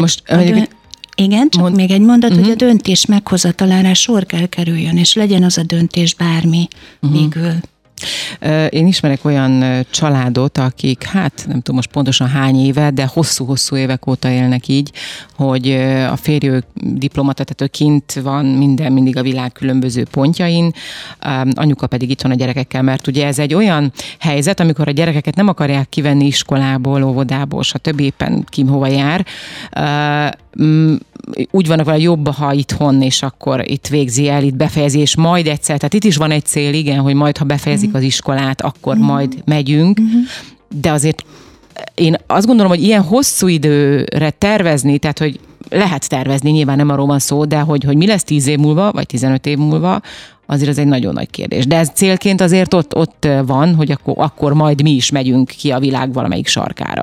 Most 0.00 0.22
a 0.28 0.36
dön- 0.36 0.68
igen, 1.14 1.48
csak 1.48 1.62
mond... 1.62 1.74
még 1.74 1.90
egy 1.90 2.00
mondat, 2.00 2.30
uh-huh. 2.30 2.44
hogy 2.44 2.54
a 2.54 2.64
döntés 2.66 3.06
meghozatalára 3.06 3.94
sor 3.94 4.26
kell 4.26 4.46
kerüljön, 4.46 4.96
és 4.96 5.14
legyen 5.14 5.42
az 5.42 5.58
a 5.58 5.62
döntés 5.62 6.14
bármi 6.14 6.68
uh-huh. 7.00 7.20
végül. 7.20 7.54
Én 8.68 8.86
ismerek 8.86 9.24
olyan 9.24 9.84
családot, 9.90 10.58
akik, 10.58 11.02
hát 11.02 11.44
nem 11.46 11.56
tudom 11.56 11.76
most 11.76 11.90
pontosan 11.90 12.28
hány 12.28 12.64
éve, 12.64 12.90
de 12.90 13.06
hosszú-hosszú 13.06 13.76
évek 13.76 14.06
óta 14.06 14.30
élnek 14.30 14.68
így, 14.68 14.92
hogy 15.36 15.70
a 16.10 16.16
férjük 16.16 16.64
diplomata, 16.74 17.44
tehát 17.44 17.60
ő 17.60 17.66
kint 17.66 18.12
van 18.12 18.44
minden, 18.44 18.92
mindig 18.92 19.16
a 19.16 19.22
világ 19.22 19.52
különböző 19.52 20.06
pontjain, 20.10 20.72
anyuka 21.54 21.86
pedig 21.86 22.10
itt 22.10 22.22
van 22.22 22.32
a 22.32 22.34
gyerekekkel, 22.34 22.82
mert 22.82 23.06
ugye 23.06 23.26
ez 23.26 23.38
egy 23.38 23.54
olyan 23.54 23.92
helyzet, 24.18 24.60
amikor 24.60 24.88
a 24.88 24.90
gyerekeket 24.90 25.34
nem 25.34 25.48
akarják 25.48 25.88
kivenni 25.88 26.26
iskolából, 26.26 27.02
óvodából, 27.02 27.62
stb. 27.62 28.00
éppen 28.00 28.44
kim 28.48 28.66
hova 28.66 28.86
jár, 28.86 29.26
úgy 31.50 31.66
vannak 31.66 31.86
vele 31.86 31.98
jobb, 31.98 32.28
ha 32.28 32.52
itthon, 32.52 33.02
és 33.02 33.22
akkor 33.22 33.70
itt 33.70 33.86
végzi 33.86 34.28
el, 34.28 34.42
itt 34.42 34.54
befejezi, 34.54 34.98
és 34.98 35.16
majd 35.16 35.46
egyszer, 35.46 35.76
tehát 35.76 35.94
itt 35.94 36.04
is 36.04 36.16
van 36.16 36.30
egy 36.30 36.44
cél, 36.44 36.74
igen, 36.74 36.98
hogy 36.98 37.14
majd, 37.14 37.36
ha 37.36 37.44
befejezik 37.44 37.94
az 37.94 38.02
iskolát, 38.02 38.60
akkor 38.60 38.96
majd 38.96 39.42
megyünk, 39.44 40.00
de 40.80 40.90
azért 40.90 41.24
én 41.94 42.16
azt 42.26 42.46
gondolom, 42.46 42.70
hogy 42.70 42.82
ilyen 42.82 43.02
hosszú 43.02 43.46
időre 43.46 44.30
tervezni, 44.30 44.98
tehát 44.98 45.18
hogy 45.18 45.40
lehet 45.70 46.08
tervezni, 46.08 46.50
nyilván 46.50 46.76
nem 46.76 46.88
arról 46.88 47.06
van 47.06 47.18
szó, 47.18 47.44
de 47.44 47.58
hogy, 47.58 47.84
hogy 47.84 47.96
mi 47.96 48.06
lesz 48.06 48.24
10 48.24 48.46
év 48.46 48.58
múlva, 48.58 48.92
vagy 48.92 49.06
15 49.06 49.46
év 49.46 49.58
múlva, 49.58 50.00
azért 50.46 50.70
ez 50.70 50.78
egy 50.78 50.86
nagyon 50.86 51.12
nagy 51.12 51.30
kérdés. 51.30 51.66
De 51.66 51.76
ez 51.76 51.90
célként 51.94 52.40
azért 52.40 52.74
ott, 52.74 52.96
ott 52.96 53.28
van, 53.46 53.74
hogy 53.74 53.90
akkor, 53.90 54.14
akkor 54.16 54.52
majd 54.52 54.82
mi 54.82 54.90
is 54.90 55.10
megyünk 55.10 55.48
ki 55.48 55.70
a 55.70 55.78
világ 55.78 56.12
valamelyik 56.12 56.46
sarkára. 56.46 57.02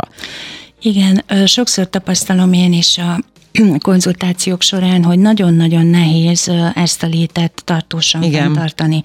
Igen, 0.81 1.23
sokszor 1.45 1.89
tapasztalom 1.89 2.53
én 2.53 2.73
is 2.73 2.97
a 2.97 3.19
konzultációk 3.81 4.61
során, 4.61 5.03
hogy 5.03 5.19
nagyon-nagyon 5.19 5.85
nehéz 5.85 6.51
ezt 6.73 7.03
a 7.03 7.07
létet 7.07 7.61
tartósan 7.63 8.23
Igen. 8.23 8.53
tartani. 8.53 9.01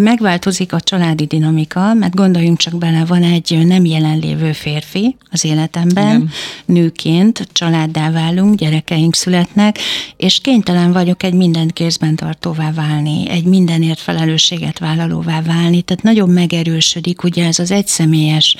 Megváltozik 0.00 0.72
a 0.72 0.80
családi 0.80 1.24
dinamika, 1.24 1.94
mert 1.94 2.14
gondoljunk 2.14 2.58
csak 2.58 2.78
bele, 2.78 3.04
van 3.04 3.22
egy 3.22 3.66
nem 3.66 3.84
jelenlévő 3.84 4.52
férfi 4.52 5.16
az 5.30 5.44
életemben, 5.44 6.14
Igen. 6.14 6.30
nőként 6.64 7.48
családdá 7.52 8.10
válunk, 8.10 8.54
gyerekeink 8.54 9.14
születnek, 9.14 9.78
és 10.16 10.40
kénytelen 10.40 10.92
vagyok 10.92 11.22
egy 11.22 11.34
mindent 11.34 11.72
kézben 11.72 12.16
tartóvá 12.16 12.72
válni, 12.72 13.28
egy 13.28 13.44
mindenért 13.44 13.98
felelősséget 13.98 14.78
vállalóvá 14.78 15.42
válni, 15.42 15.82
tehát 15.82 16.02
nagyon 16.02 16.28
megerősödik 16.28 17.22
ugye 17.22 17.46
ez 17.46 17.58
az 17.58 17.70
egyszemélyes 17.70 18.56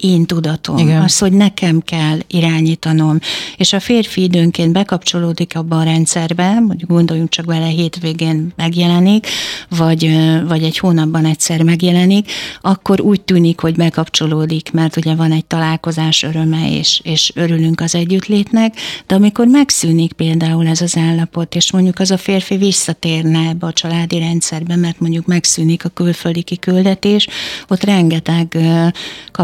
én 0.00 0.26
tudatom, 0.26 0.78
Igen. 0.78 1.02
az, 1.02 1.18
hogy 1.18 1.32
nekem 1.32 1.80
kell 1.80 2.18
irányítanom. 2.26 3.18
És 3.56 3.72
a 3.72 3.80
férfi 3.80 4.22
időnként 4.22 4.72
bekapcsolódik 4.72 5.56
abba 5.56 5.78
a 5.78 5.82
rendszerbe, 5.82 6.60
mondjuk 6.60 6.90
gondoljunk 6.90 7.28
csak 7.28 7.44
vele 7.44 7.66
hétvégén 7.66 8.52
megjelenik, 8.56 9.26
vagy, 9.68 10.18
vagy 10.48 10.62
egy 10.62 10.78
hónapban 10.78 11.24
egyszer 11.24 11.62
megjelenik, 11.62 12.30
akkor 12.60 13.00
úgy 13.00 13.20
tűnik, 13.20 13.60
hogy 13.60 13.74
bekapcsolódik, 13.74 14.70
mert 14.72 14.96
ugye 14.96 15.14
van 15.14 15.32
egy 15.32 15.44
találkozás 15.44 16.22
öröme, 16.22 16.70
és, 16.70 17.00
és 17.04 17.32
örülünk 17.34 17.80
az 17.80 17.94
együttlétnek, 17.94 18.74
de 19.06 19.14
amikor 19.14 19.46
megszűnik 19.46 20.12
például 20.12 20.66
ez 20.66 20.80
az 20.80 20.96
állapot, 20.96 21.54
és 21.54 21.72
mondjuk 21.72 21.98
az 21.98 22.10
a 22.10 22.16
férfi 22.16 22.56
visszatérne 22.56 23.48
ebbe 23.48 23.66
a 23.66 23.72
családi 23.72 24.18
rendszerbe, 24.18 24.76
mert 24.76 25.00
mondjuk 25.00 25.26
megszűnik 25.26 25.84
a 25.84 25.88
külföldi 25.88 26.42
kiküldetés, 26.42 27.28
ott 27.68 27.84
rengeteg 27.84 28.58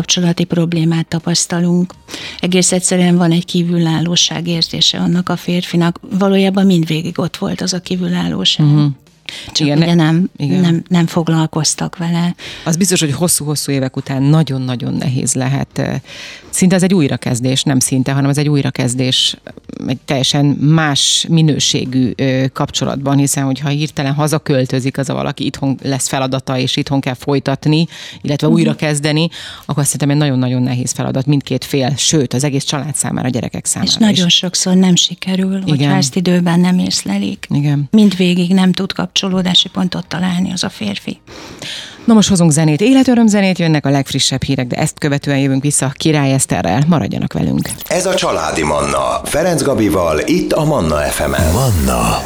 kapcsolati 0.04 0.44
problémát 0.44 1.06
tapasztalunk. 1.06 1.94
Egész 2.40 2.72
egyszerűen 2.72 3.16
van 3.16 3.30
egy 3.30 3.44
kívülállóság 3.44 4.48
érzése 4.48 4.98
annak 4.98 5.28
a 5.28 5.36
férfinak. 5.36 6.00
Valójában 6.18 6.66
mindvégig 6.66 7.18
ott 7.18 7.36
volt 7.36 7.60
az 7.60 7.72
a 7.72 7.80
kívülállóság. 7.80 8.66
Uh-huh. 8.66 8.92
Csak 9.52 9.66
igen, 9.66 9.78
ugye 9.78 9.94
nem, 9.94 10.30
igen. 10.36 10.60
Nem, 10.60 10.82
nem 10.88 11.06
foglalkoztak 11.06 11.96
vele. 11.96 12.34
Az 12.64 12.76
biztos, 12.76 13.00
hogy 13.00 13.12
hosszú-hosszú 13.12 13.72
évek 13.72 13.96
után 13.96 14.22
nagyon-nagyon 14.22 14.94
nehéz 14.94 15.34
lehet. 15.34 16.02
Szinte 16.50 16.74
ez 16.74 16.82
egy 16.82 16.94
újrakezdés, 16.94 17.62
nem 17.62 17.78
szinte, 17.78 18.12
hanem 18.12 18.30
ez 18.30 18.38
egy 18.38 18.48
újrakezdés 18.48 19.36
egy 19.86 19.98
teljesen 20.04 20.44
más 20.46 21.26
minőségű 21.28 22.12
kapcsolatban, 22.52 23.16
hiszen 23.16 23.44
hogyha 23.44 23.68
hirtelen 23.68 24.12
hazaköltözik 24.12 24.98
az 24.98 25.08
a 25.08 25.14
valaki, 25.14 25.44
itthon 25.44 25.78
lesz 25.82 26.08
feladata, 26.08 26.58
és 26.58 26.76
itthon 26.76 27.00
kell 27.00 27.14
folytatni, 27.14 27.86
illetve 28.20 28.46
uh-huh. 28.46 28.62
újrakezdeni, 28.62 29.28
akkor 29.64 29.84
szerintem 29.84 30.10
egy 30.10 30.16
nagyon-nagyon 30.16 30.62
nehéz 30.62 30.92
feladat 30.92 31.26
mindkét 31.26 31.64
fél, 31.64 31.94
sőt, 31.96 32.34
az 32.34 32.44
egész 32.44 32.64
család 32.64 32.94
számára, 32.94 33.26
a 33.26 33.30
gyerekek 33.30 33.66
számára 33.66 33.90
És 33.90 33.96
nagyon 33.96 34.26
is. 34.26 34.34
sokszor 34.34 34.74
nem 34.74 34.96
sikerül, 34.96 35.60
hogyha 35.60 35.94
ezt 35.94 36.16
időben 36.16 36.60
nem 36.60 36.78
észlelik. 36.78 37.46
Igen. 37.50 37.88
Mindvégig 37.90 38.54
nem 38.54 38.72
tud 38.72 38.92
kapcsolódni 38.92 39.12
kapcsolódási 39.14 39.68
pontot 39.68 40.06
találni 40.06 40.52
az 40.52 40.64
a 40.64 40.68
férfi. 40.68 41.20
Na 42.04 42.14
most 42.14 42.28
hozunk 42.28 42.50
zenét, 42.50 42.80
életöröm 42.80 43.26
zenét, 43.26 43.58
jönnek 43.58 43.86
a 43.86 43.90
legfrissebb 43.90 44.42
hírek, 44.42 44.66
de 44.66 44.76
ezt 44.76 44.98
követően 44.98 45.38
jövünk 45.38 45.62
vissza 45.62 45.92
Király 45.94 46.32
Eszterrel. 46.32 46.82
Maradjanak 46.86 47.32
velünk. 47.32 47.70
Ez 47.86 48.06
a 48.06 48.14
Családi 48.14 48.62
Manna. 48.62 49.20
Ferenc 49.24 49.62
Gabival, 49.62 50.18
itt 50.24 50.52
a 50.52 50.64
Manna 50.64 50.96
FM-en. 50.96 51.52
Manna 51.52 52.22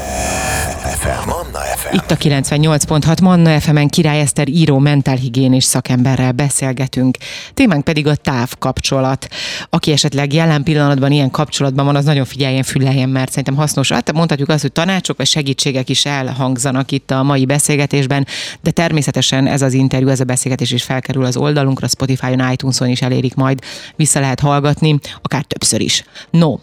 FM. 0.99 1.29
Manna 1.29 1.59
FM. 1.77 1.95
Itt 1.95 2.11
a 2.11 2.17
98.6 2.17 3.23
Manna 3.23 3.61
FM-en 3.61 3.89
Király 3.89 4.21
Eszter 4.21 4.49
író 4.49 4.79
mentálhigiénés 4.79 5.65
szakemberrel 5.65 6.33
beszélgetünk. 6.33 7.17
Témánk 7.55 7.85
pedig 7.85 8.07
a 8.07 8.15
távkapcsolat. 8.15 9.29
Aki 9.71 9.93
esetleg 9.93 10.33
jelen 10.33 10.63
pillanatban 10.63 11.13
ilyen 11.13 11.31
kapcsolatban 11.31 11.85
van, 11.85 11.97
az 11.97 12.05
nagyon 12.05 12.25
figyeljen, 12.25 12.63
füleljen, 12.63 13.09
mert 13.09 13.29
szerintem 13.29 13.57
hasznos. 13.57 13.93
Hát 13.93 14.13
mondhatjuk 14.13 14.49
azt, 14.49 14.63
hogy 14.63 14.73
tanácsok 14.73 15.17
vagy 15.17 15.27
segítségek 15.27 15.89
is 15.89 16.05
elhangzanak 16.05 16.91
itt 16.91 17.11
a 17.11 17.23
mai 17.23 17.45
beszélgetésben, 17.45 18.27
de 18.61 18.71
természetesen 18.71 19.47
ez 19.47 19.63
az 19.69 19.75
interjú, 19.75 20.09
ez 20.09 20.21
a 20.21 20.25
beszélgetés 20.25 20.71
is 20.71 20.83
felkerül 20.83 21.25
az 21.25 21.37
oldalunkra, 21.37 21.89
Spotify-on, 21.89 22.53
iTunes-on 22.53 22.89
is 22.89 23.03
elérik 23.03 23.35
majd, 23.35 23.63
vissza 23.97 24.21
lehet 24.21 24.41
hallgatni, 24.41 24.99
akár 25.23 25.43
többször 25.43 25.81
is. 25.81 26.05
No, 26.31 26.59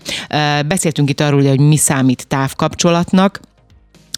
beszéltünk 0.68 1.10
itt 1.10 1.20
arról, 1.20 1.44
hogy 1.44 1.60
mi 1.60 1.78
számít 1.78 2.28
távkapcsolatnak, 2.28 3.40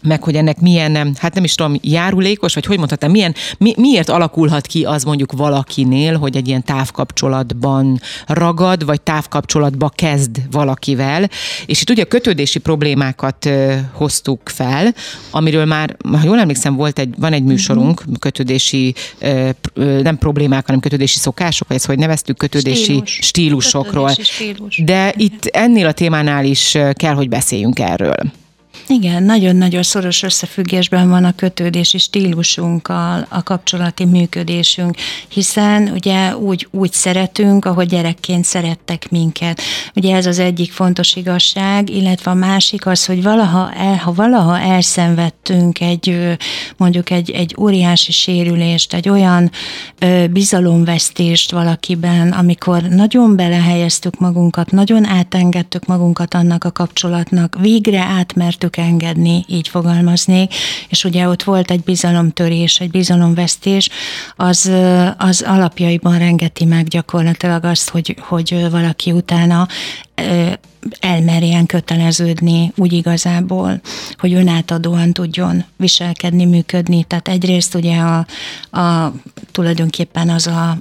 meg 0.02 0.22
hogy 0.22 0.34
ennek 0.34 0.60
milyen, 0.60 1.16
hát 1.18 1.34
nem 1.34 1.44
is 1.44 1.54
tudom, 1.54 1.76
járulékos, 1.80 2.54
vagy 2.54 2.66
hogy 2.66 2.78
mondhatnám, 2.78 3.10
milyen, 3.10 3.34
mi, 3.58 3.74
miért 3.76 4.08
alakulhat 4.08 4.66
ki 4.66 4.84
az 4.84 5.04
mondjuk 5.04 5.32
valakinél, 5.32 6.16
hogy 6.16 6.36
egy 6.36 6.48
ilyen 6.48 6.64
távkapcsolatban 6.64 8.00
ragad, 8.26 8.84
vagy 8.84 9.00
távkapcsolatba 9.00 9.88
kezd 9.88 10.42
valakivel, 10.50 11.28
és 11.66 11.80
itt 11.80 11.90
ugye 11.90 12.02
a 12.02 12.06
kötődési 12.06 12.58
problémákat 12.58 13.48
hoztuk 13.92 14.40
fel, 14.44 14.94
amiről 15.30 15.64
már, 15.64 15.96
ha 16.12 16.24
jól 16.24 16.38
emlékszem, 16.38 16.74
volt 16.74 16.98
egy, 16.98 17.14
van 17.18 17.32
egy 17.32 17.44
műsorunk, 17.44 18.04
mhm. 18.04 18.14
kötődési, 18.14 18.94
nem 20.02 20.18
problémák, 20.18 20.66
hanem 20.66 20.80
kötődési 20.80 21.18
szokások, 21.18 21.68
vagy 21.68 21.76
ezt 21.76 21.86
hogy 21.86 21.98
neveztük, 21.98 22.36
kötődési 22.36 22.82
Stílus. 22.82 23.18
stílusokról. 23.22 24.06
Kötődési 24.06 24.32
stílus. 24.32 24.82
De 24.84 25.14
itt 25.16 25.44
ennél 25.44 25.86
a 25.86 25.92
témánál 25.92 26.44
is 26.44 26.78
kell, 26.92 27.14
hogy 27.14 27.28
beszéljünk 27.28 27.78
erről. 27.78 28.37
Igen, 28.90 29.22
nagyon-nagyon 29.22 29.82
szoros 29.82 30.22
összefüggésben 30.22 31.08
van 31.08 31.24
a 31.24 31.34
kötődési 31.34 31.98
stílusunkkal, 31.98 33.26
a 33.28 33.42
kapcsolati 33.42 34.04
működésünk, 34.04 34.96
hiszen 35.28 35.90
ugye 35.94 36.36
úgy, 36.36 36.68
úgy 36.70 36.92
szeretünk, 36.92 37.64
ahogy 37.64 37.88
gyerekként 37.88 38.44
szerettek 38.44 39.10
minket. 39.10 39.60
Ugye 39.94 40.16
ez 40.16 40.26
az 40.26 40.38
egyik 40.38 40.72
fontos 40.72 41.16
igazság, 41.16 41.90
illetve 41.90 42.30
a 42.30 42.34
másik 42.34 42.86
az, 42.86 43.06
hogy 43.06 43.22
valaha, 43.22 43.72
el, 43.72 43.96
ha 43.96 44.12
valaha 44.12 44.58
elszenvedtünk 44.58 45.80
egy 45.80 46.36
mondjuk 46.76 47.10
egy, 47.10 47.30
egy 47.30 47.54
óriási 47.58 48.12
sérülést, 48.12 48.94
egy 48.94 49.08
olyan 49.08 49.50
ö, 49.98 50.26
bizalomvesztést 50.26 51.50
valakiben, 51.50 52.32
amikor 52.32 52.82
nagyon 52.82 53.36
belehelyeztük 53.36 54.18
magunkat, 54.18 54.70
nagyon 54.70 55.04
átengedtük 55.04 55.86
magunkat 55.86 56.34
annak 56.34 56.64
a 56.64 56.72
kapcsolatnak, 56.72 57.56
végre 57.60 58.00
átmertük 58.00 58.76
engedni, 58.78 59.44
így 59.48 59.68
fogalmaznék, 59.68 60.54
és 60.88 61.04
ugye 61.04 61.28
ott 61.28 61.42
volt 61.42 61.70
egy 61.70 61.80
bizalomtörés, 61.82 62.80
egy 62.80 62.90
bizalomvesztés, 62.90 63.88
az, 64.36 64.70
az 65.18 65.42
alapjaiban 65.46 66.18
rengeti 66.18 66.64
meg 66.64 66.88
gyakorlatilag 66.88 67.64
azt, 67.64 67.90
hogy, 67.90 68.16
hogy 68.20 68.70
valaki 68.70 69.12
utána 69.12 69.68
elmerjen 71.00 71.66
köteleződni 71.66 72.72
úgy 72.76 72.92
igazából, 72.92 73.80
hogy 74.18 74.34
önátadóan 74.34 75.12
tudjon 75.12 75.64
viselkedni, 75.76 76.44
működni. 76.44 77.04
Tehát 77.04 77.28
egyrészt 77.28 77.74
ugye 77.74 77.98
a, 77.98 78.26
a 78.80 79.12
tulajdonképpen 79.52 80.28
az 80.28 80.46
a 80.46 80.78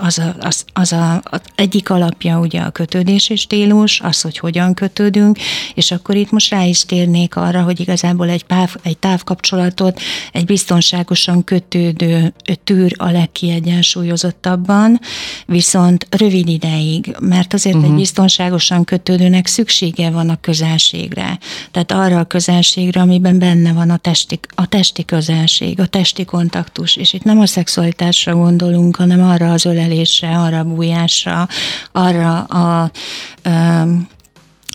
az, 0.00 0.18
a, 0.18 0.34
az, 0.40 0.64
az 0.72 0.92
a, 0.92 1.20
az 1.24 1.40
egyik 1.54 1.90
alapja 1.90 2.38
ugye 2.38 2.60
a 2.60 2.70
kötődési 2.70 3.36
stílus, 3.36 4.00
az, 4.00 4.20
hogy 4.20 4.38
hogyan 4.38 4.74
kötődünk, 4.74 5.38
és 5.74 5.90
akkor 5.90 6.14
itt 6.14 6.30
most 6.30 6.50
rá 6.50 6.64
is 6.64 6.84
térnék 6.84 7.36
arra, 7.36 7.62
hogy 7.62 7.80
igazából 7.80 8.28
egy, 8.28 8.44
páv, 8.44 8.74
egy 8.82 8.98
távkapcsolatot 8.98 10.00
egy 10.32 10.44
biztonságosan 10.44 11.44
kötődő 11.44 12.34
tűr 12.64 12.94
a 12.98 13.10
legkiegyensúlyozottabban, 13.10 15.00
viszont 15.46 16.06
rövid 16.10 16.48
ideig, 16.48 17.16
mert 17.20 17.54
azért 17.54 17.74
uh-huh. 17.74 17.84
egy 17.84 17.94
mhm. 17.94 18.00
biztonságosan 18.00 18.84
kötődőnek 18.84 19.46
szüksége 19.46 20.10
van 20.10 20.28
a 20.28 20.40
közelségre. 20.40 21.38
Tehát 21.70 21.92
arra 21.92 22.18
a 22.18 22.24
közelségre, 22.24 23.00
amiben 23.00 23.38
benne 23.38 23.72
van 23.72 23.90
a 23.90 23.96
testi, 23.96 24.40
a 24.54 24.66
testi 24.66 25.04
közelség, 25.04 25.80
a 25.80 25.86
testi 25.86 26.24
kontaktus, 26.24 26.96
és 26.96 27.12
itt 27.12 27.22
nem 27.22 27.38
a 27.38 27.46
szexualitásra 27.46 28.34
gondolunk, 28.34 28.96
hanem 28.96 29.22
arra 29.22 29.35
arra 29.36 29.52
az 29.52 29.64
ölelésre, 29.64 30.38
arra 30.38 30.58
a 30.58 30.64
bújásra, 30.64 31.48
arra 31.92 32.42
a, 32.42 32.82
a 32.82 32.90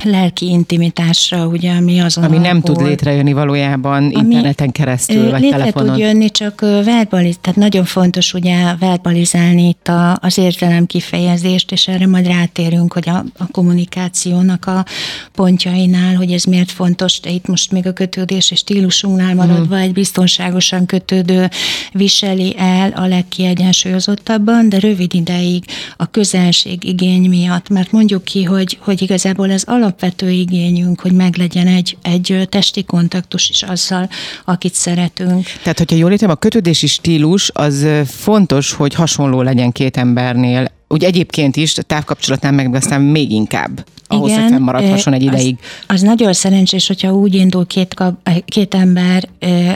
lelki 0.03 0.45
intimitásra, 0.49 1.45
ugye, 1.45 1.71
ami 1.71 1.99
azon 1.99 2.23
Ami 2.23 2.37
nem 2.37 2.61
tud 2.61 2.81
létrejönni 2.81 3.33
valójában 3.33 4.03
ami 4.03 4.13
interneten 4.13 4.71
keresztül, 4.71 5.29
vagy 5.29 5.41
létre 5.41 5.57
telefonon. 5.57 5.89
tud 5.89 5.97
jönni, 5.97 6.29
csak 6.29 6.59
verbaliz, 6.61 7.37
tehát 7.41 7.59
nagyon 7.59 7.85
fontos 7.85 8.33
ugye 8.33 8.75
verbalizálni 8.79 9.67
itt 9.67 9.87
a, 9.87 10.17
az 10.21 10.37
érzelem 10.37 10.85
kifejezést, 10.85 11.71
és 11.71 11.87
erre 11.87 12.07
majd 12.07 12.27
rátérünk, 12.27 12.93
hogy 12.93 13.09
a, 13.09 13.23
a 13.37 13.47
kommunikációnak 13.51 14.65
a 14.65 14.85
pontjainál, 15.33 16.15
hogy 16.15 16.31
ez 16.31 16.43
miért 16.43 16.71
fontos, 16.71 17.19
de 17.19 17.29
itt 17.29 17.47
most 17.47 17.71
még 17.71 17.87
a 17.87 17.93
kötődés 17.93 18.51
és 18.51 18.59
stílusunknál 18.59 19.35
maradva 19.35 19.75
mm. 19.75 19.79
egy 19.79 19.93
biztonságosan 19.93 20.85
kötődő 20.85 21.49
viseli 21.93 22.55
el 22.57 22.91
a 22.91 23.07
legkiegyensúlyozottabban, 23.07 24.69
de 24.69 24.79
rövid 24.79 25.13
ideig 25.13 25.63
a 25.97 26.05
közelség 26.05 26.83
igény 26.83 27.29
miatt, 27.29 27.69
mert 27.69 27.91
mondjuk 27.91 28.23
ki, 28.23 28.43
hogy, 28.43 28.77
hogy 28.81 29.01
igazából 29.01 29.51
ez 29.51 29.63
alap 29.65 29.90
alapvető 29.91 30.29
igényünk, 30.29 31.01
hogy 31.01 31.11
meglegyen 31.11 31.67
egy, 31.67 31.97
egy 32.01 32.47
testi 32.49 32.83
kontaktus 32.83 33.49
is 33.49 33.63
azzal, 33.63 34.09
akit 34.45 34.73
szeretünk. 34.73 35.45
Tehát, 35.63 35.77
hogyha 35.77 35.95
jól 35.95 36.11
értem, 36.11 36.29
a 36.29 36.35
kötődési 36.35 36.87
stílus 36.87 37.51
az 37.53 37.87
fontos, 38.05 38.73
hogy 38.73 38.93
hasonló 38.93 39.41
legyen 39.41 39.71
két 39.71 39.97
embernél 39.97 40.71
úgy 40.87 41.03
egyébként 41.03 41.55
is, 41.55 41.73
távkapcsolatnál 41.73 42.51
meg 42.51 42.75
aztán 42.75 43.01
még 43.01 43.31
inkább 43.31 43.85
ahhoz, 44.11 44.29
Igen, 44.29 44.41
hogy 44.41 44.51
fennmaradhasson 44.51 45.13
egy 45.13 45.23
ideig. 45.23 45.57
Az, 45.87 45.95
az 45.95 46.01
nagyon 46.01 46.33
szerencsés, 46.33 46.87
hogyha 46.87 47.13
úgy 47.13 47.35
indul 47.35 47.67
két, 47.67 47.93
kap, 47.93 48.29
két 48.45 48.73
ember 48.73 49.29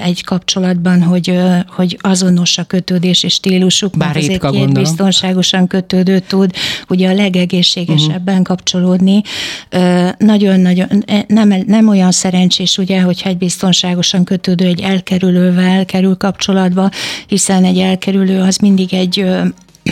egy 0.03 0.23
kapcsolatban, 0.23 1.03
hogy, 1.03 1.39
hogy 1.67 1.97
azonos 2.01 2.57
a 2.57 2.63
kötődés 2.63 3.23
és 3.23 3.33
stílusuk, 3.33 3.97
Bár 3.97 4.17
azért 4.17 4.41
két 4.41 4.51
gondolom. 4.51 4.73
biztonságosan 4.73 5.67
kötődő 5.67 6.19
tud 6.19 6.51
ugye 6.87 7.09
a 7.09 7.13
legegészségesebben 7.13 8.33
uh-huh. 8.33 8.47
kapcsolódni. 8.47 9.21
Nagyon-nagyon 10.17 11.03
nem, 11.27 11.53
nem 11.67 11.87
olyan 11.87 12.11
szerencsés, 12.11 12.77
ugye, 12.77 13.01
hogyha 13.01 13.29
egy 13.29 13.37
biztonságosan 13.37 14.23
kötődő 14.23 14.65
egy 14.65 14.81
elkerülővel 14.81 15.85
kerül 15.85 16.15
kapcsolatba, 16.15 16.89
hiszen 17.27 17.63
egy 17.63 17.77
elkerülő 17.77 18.41
az 18.41 18.57
mindig 18.57 18.93
egy 18.93 19.25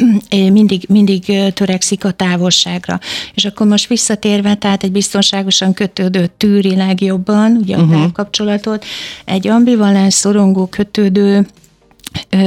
mindig, 0.29 0.85
mindig 0.89 1.53
törekszik 1.53 2.05
a 2.05 2.11
távolságra. 2.11 2.99
És 3.33 3.45
akkor 3.45 3.67
most 3.67 3.87
visszatérve, 3.87 4.55
tehát 4.55 4.83
egy 4.83 4.91
biztonságosan 4.91 5.73
kötődő 5.73 6.29
tűri 6.37 6.75
legjobban, 6.75 7.51
ugye 7.61 7.75
a 7.75 7.81
uh-huh. 7.81 8.11
kapcsolatot, 8.11 8.85
egy 9.25 9.47
ambivalens 9.47 10.13
szorongó 10.13 10.65
kötődő 10.65 11.47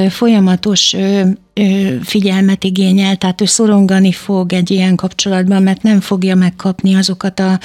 folyamatos 0.09 0.97
figyelmet 2.03 2.65
igényel, 2.65 3.17
tehát 3.17 3.41
ő 3.41 3.45
szorongani 3.45 4.13
fog 4.13 4.53
egy 4.53 4.71
ilyen 4.71 4.95
kapcsolatban, 4.95 5.63
mert 5.63 5.83
nem 5.83 6.01
fogja 6.01 6.35
megkapni 6.35 6.95
azokat 6.95 7.41
a 7.41 7.59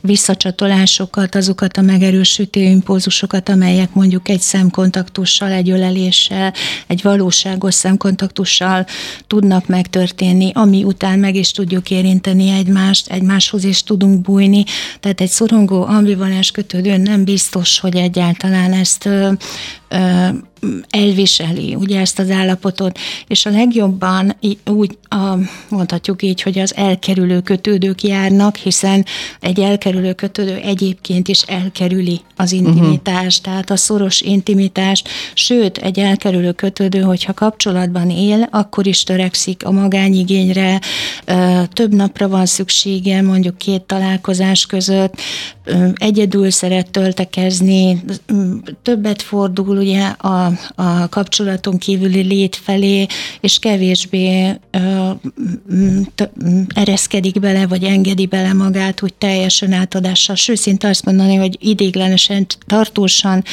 visszacsatolásokat, 0.00 1.34
azokat 1.34 1.76
a 1.76 1.80
megerősítő 1.80 2.60
impulzusokat, 2.60 3.48
amelyek 3.48 3.94
mondjuk 3.94 4.28
egy 4.28 4.40
szemkontaktussal, 4.40 5.50
egy 5.50 5.70
öleléssel, 5.70 6.52
egy 6.86 7.02
valóságos 7.02 7.74
szemkontaktussal 7.74 8.86
tudnak 9.26 9.66
megtörténni, 9.66 10.50
ami 10.54 10.84
után 10.84 11.18
meg 11.18 11.34
is 11.34 11.50
tudjuk 11.50 11.90
érinteni 11.90 12.48
egymást, 12.48 13.10
egymáshoz 13.10 13.64
is 13.64 13.82
tudunk 13.82 14.20
bújni. 14.20 14.64
Tehát 15.00 15.20
egy 15.20 15.30
szorongó, 15.30 15.82
ambivalens 15.82 16.50
kötődő 16.50 16.96
nem 16.96 17.24
biztos, 17.24 17.80
hogy 17.80 17.96
egyáltalán 17.96 18.72
ezt 18.72 19.08
elviseli, 20.88 21.74
ugye 21.74 22.00
ezt 22.00 22.18
az 22.18 22.30
állapotot, 22.30 22.98
és 23.26 23.46
a 23.46 23.50
legjobban 23.50 24.36
úgy 24.66 24.98
a, 25.08 25.38
mondhatjuk 25.68 26.22
így, 26.22 26.42
hogy 26.42 26.58
az 26.58 26.76
elkerülő 26.76 27.40
kötődők 27.40 28.02
járnak, 28.02 28.56
hiszen 28.56 29.04
egy 29.40 29.60
elkerülő 29.60 30.12
kötődő 30.12 30.54
egyébként 30.56 31.28
is 31.28 31.42
elkerüli 31.42 32.20
az 32.36 32.52
intimitást, 32.52 33.38
uh-huh. 33.38 33.54
tehát 33.54 33.70
a 33.70 33.76
szoros 33.76 34.20
intimitást, 34.20 35.08
sőt, 35.34 35.78
egy 35.78 35.98
elkerülő 35.98 36.52
kötődő, 36.52 37.00
hogyha 37.00 37.34
kapcsolatban 37.34 38.10
él, 38.10 38.48
akkor 38.50 38.86
is 38.86 39.02
törekszik 39.02 39.66
a 39.66 39.70
magányigényre, 39.70 40.80
több 41.72 41.94
napra 41.94 42.28
van 42.28 42.46
szüksége, 42.46 43.22
mondjuk 43.22 43.58
két 43.58 43.82
találkozás 43.82 44.66
között, 44.66 45.14
egyedül 45.94 46.50
szeret 46.50 46.90
töltekezni, 46.90 48.04
többet 48.82 49.22
fordul 49.22 49.76
ugye 49.76 50.02
a, 50.04 50.47
a 50.74 51.08
kapcsolaton 51.08 51.78
kívüli 51.78 52.20
lét 52.20 52.56
felé, 52.56 53.06
és 53.40 53.58
kevésbé 53.58 54.58
ö, 54.70 55.10
t- 56.14 56.30
ereszkedik 56.74 57.40
bele, 57.40 57.66
vagy 57.66 57.84
engedi 57.84 58.26
bele 58.26 58.52
magát 58.52 59.02
úgy 59.02 59.14
teljesen 59.14 59.72
átadással. 59.72 60.36
Sőt, 60.36 60.56
szinte 60.56 60.88
azt 60.88 61.04
mondani, 61.04 61.34
hogy 61.34 61.56
idéglenesen, 61.60 62.46
tartósan 62.66 63.44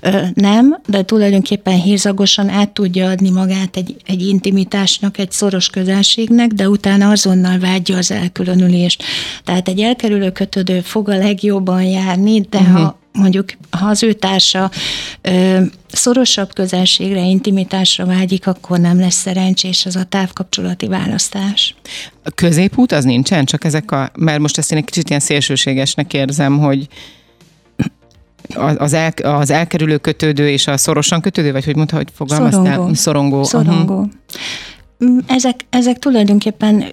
ö, 0.00 0.20
nem, 0.34 0.80
de 0.86 1.02
tulajdonképpen 1.02 1.80
hírzagosan 1.80 2.48
át 2.48 2.70
tudja 2.70 3.08
adni 3.08 3.30
magát 3.30 3.76
egy, 3.76 3.96
egy 4.06 4.26
intimitásnak, 4.26 5.18
egy 5.18 5.32
szoros 5.32 5.68
közelségnek, 5.70 6.48
de 6.48 6.68
utána 6.68 7.10
azonnal 7.10 7.58
vágyja 7.58 7.96
az 7.96 8.10
elkülönülést. 8.10 9.02
Tehát 9.44 9.68
egy 9.68 9.80
elkerülő 9.80 10.32
kötődő 10.32 10.80
fog 10.80 11.08
a 11.08 11.16
legjobban 11.16 11.82
járni, 11.82 12.40
de 12.40 12.58
uh-huh. 12.58 12.76
ha 12.76 12.98
mondjuk 13.12 13.52
ha 13.70 13.86
az 13.86 14.02
ő 14.02 14.12
társa 14.12 14.70
ö, 15.20 15.60
szorosabb 15.86 16.52
közelségre, 16.52 17.24
intimitásra 17.24 18.06
vágyik, 18.06 18.46
akkor 18.46 18.78
nem 18.78 18.98
lesz 18.98 19.14
szerencsés 19.14 19.86
az 19.86 19.96
a 19.96 20.04
távkapcsolati 20.04 20.86
választás. 20.86 21.74
A 22.24 22.30
középút 22.30 22.92
az 22.92 23.04
nincsen, 23.04 23.44
csak 23.44 23.64
ezek 23.64 23.90
a, 23.90 24.10
mert 24.14 24.40
most 24.40 24.58
ezt 24.58 24.72
én 24.72 24.78
egy 24.78 24.84
kicsit 24.84 25.08
ilyen 25.08 25.20
szélsőségesnek 25.20 26.12
érzem, 26.12 26.58
hogy 26.58 26.88
az, 28.56 28.92
el, 28.92 29.12
az 29.22 29.50
elkerülő 29.50 29.96
kötődő 29.96 30.48
és 30.48 30.66
a 30.66 30.76
szorosan 30.76 31.20
kötődő, 31.20 31.52
vagy 31.52 31.64
hogy 31.64 31.76
mondta, 31.76 31.96
hogy 31.96 32.08
fogalmaztál? 32.14 32.64
Szorongó. 32.64 32.94
Szorongó. 32.94 33.42
Szorongó. 33.42 33.94
Uh-huh. 33.94 34.10
Ezek, 35.26 35.54
ezek 35.70 35.98
tulajdonképpen... 35.98 36.84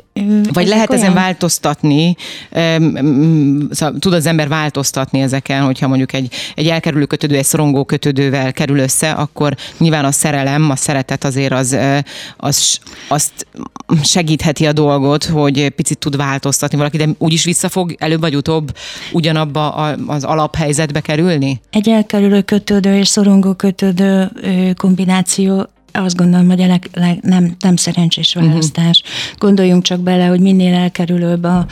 Vagy 0.54 0.64
ezek 0.64 0.68
lehet 0.68 0.90
olyan... 0.90 1.02
ezen 1.02 1.14
változtatni, 1.14 2.16
szóval 3.70 4.00
tud 4.00 4.14
az 4.14 4.26
ember 4.26 4.48
változtatni 4.48 5.22
ezeken, 5.22 5.64
hogyha 5.64 5.88
mondjuk 5.88 6.14
egy, 6.14 6.34
egy 6.56 6.68
elkerülő 6.68 7.06
kötődő, 7.06 7.36
egy 7.36 7.46
szorongó 7.46 7.84
kötődővel 7.84 8.54
kerül 8.54 8.80
össze, 8.80 9.12
akkor 9.12 9.56
nyilván 9.78 10.06
a 10.06 10.12
szerelem, 10.12 10.70
a 10.70 10.76
szeretet 10.76 11.24
azért 11.24 11.52
az, 11.52 11.78
az 12.38 12.80
azt 13.08 13.48
segítheti 14.04 14.66
a 14.66 14.74
dolgot, 14.74 15.24
hogy 15.24 15.70
picit 15.70 15.98
tud 15.98 16.16
változtatni 16.16 16.78
valaki, 16.78 16.98
de 16.98 17.08
úgyis 17.18 17.44
vissza 17.44 17.70
fog 17.70 17.96
előbb 17.98 18.20
vagy 18.20 18.36
utóbb 18.36 18.72
ugyanabba 19.12 19.70
az 20.08 20.24
alaphelyzetbe 20.24 21.00
kerülni? 21.00 21.62
Egy 21.70 21.90
elkerülő 21.90 22.42
kötődő 22.42 22.96
és 22.98 23.08
szorongó 23.08 23.54
kötődő 23.54 24.32
kombináció 24.78 25.68
azt 26.04 26.16
gondolom, 26.16 26.48
hogy 26.48 26.62
a 26.62 26.68
leg, 26.68 26.90
leg, 26.94 27.20
nem, 27.22 27.56
nem 27.60 27.76
szerencsés 27.76 28.36
mhm. 28.36 28.46
választás. 28.46 29.02
Uh-huh. 29.02 29.38
Gondoljunk 29.38 29.84
csak 29.84 30.00
bele, 30.00 30.26
hogy 30.26 30.40
minél 30.40 30.74
elkerülőbb 30.74 31.44
a, 31.44 31.66